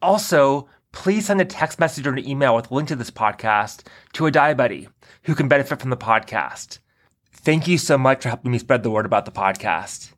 Also, 0.00 0.68
please 0.92 1.26
send 1.26 1.40
a 1.42 1.44
text 1.44 1.78
message 1.78 2.06
or 2.06 2.12
an 2.12 2.26
email 2.26 2.56
with 2.56 2.70
a 2.70 2.74
link 2.74 2.88
to 2.88 2.96
this 2.96 3.10
podcast 3.10 3.86
to 4.14 4.26
a 4.26 4.32
diabetic 4.32 4.88
who 5.24 5.34
can 5.34 5.48
benefit 5.48 5.80
from 5.80 5.90
the 5.90 5.96
podcast. 5.98 6.78
Thank 7.30 7.68
you 7.68 7.76
so 7.76 7.98
much 7.98 8.22
for 8.22 8.28
helping 8.30 8.52
me 8.52 8.58
spread 8.58 8.82
the 8.82 8.90
word 8.90 9.06
about 9.06 9.26
the 9.26 9.32
podcast. 9.32 10.12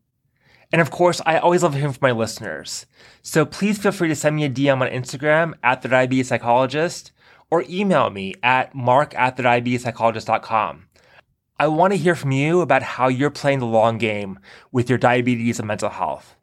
And 0.73 0.81
of 0.81 0.91
course, 0.91 1.21
I 1.27 1.37
always 1.37 1.63
love 1.63 1.75
hearing 1.75 1.93
from 1.93 2.09
my 2.09 2.13
listeners. 2.13 2.87
So 3.21 3.45
please 3.45 3.79
feel 3.79 3.93
free 3.93 4.09
to 4.09 4.17
send 4.17 4.37
me 4.37 4.45
a 4.45 4.51
DM 4.51 4.81
on 4.81 4.89
Instagram 4.89 5.53
at 5.63 5.83
the 5.83 5.89
diabetes 5.89 6.29
psychologist 6.29 7.13
or 7.51 7.65
email 7.69 8.09
me 8.09 8.35
at 8.43 8.75
mark 8.75 9.15
at 9.15 9.37
the 9.37 9.43
diabetes. 9.43 9.85
I 9.85 11.67
want 11.67 11.93
to 11.93 11.99
hear 11.99 12.15
from 12.15 12.33
you 12.33 12.63
about 12.63 12.83
how 12.83 13.09
you're 13.09 13.31
playing 13.31 13.59
the 13.59 13.67
long 13.67 13.99
game 13.99 14.39
with 14.73 14.89
your 14.89 14.99
diabetes 14.99 15.59
and 15.59 15.69
mental 15.69 15.91
health. 15.91 16.37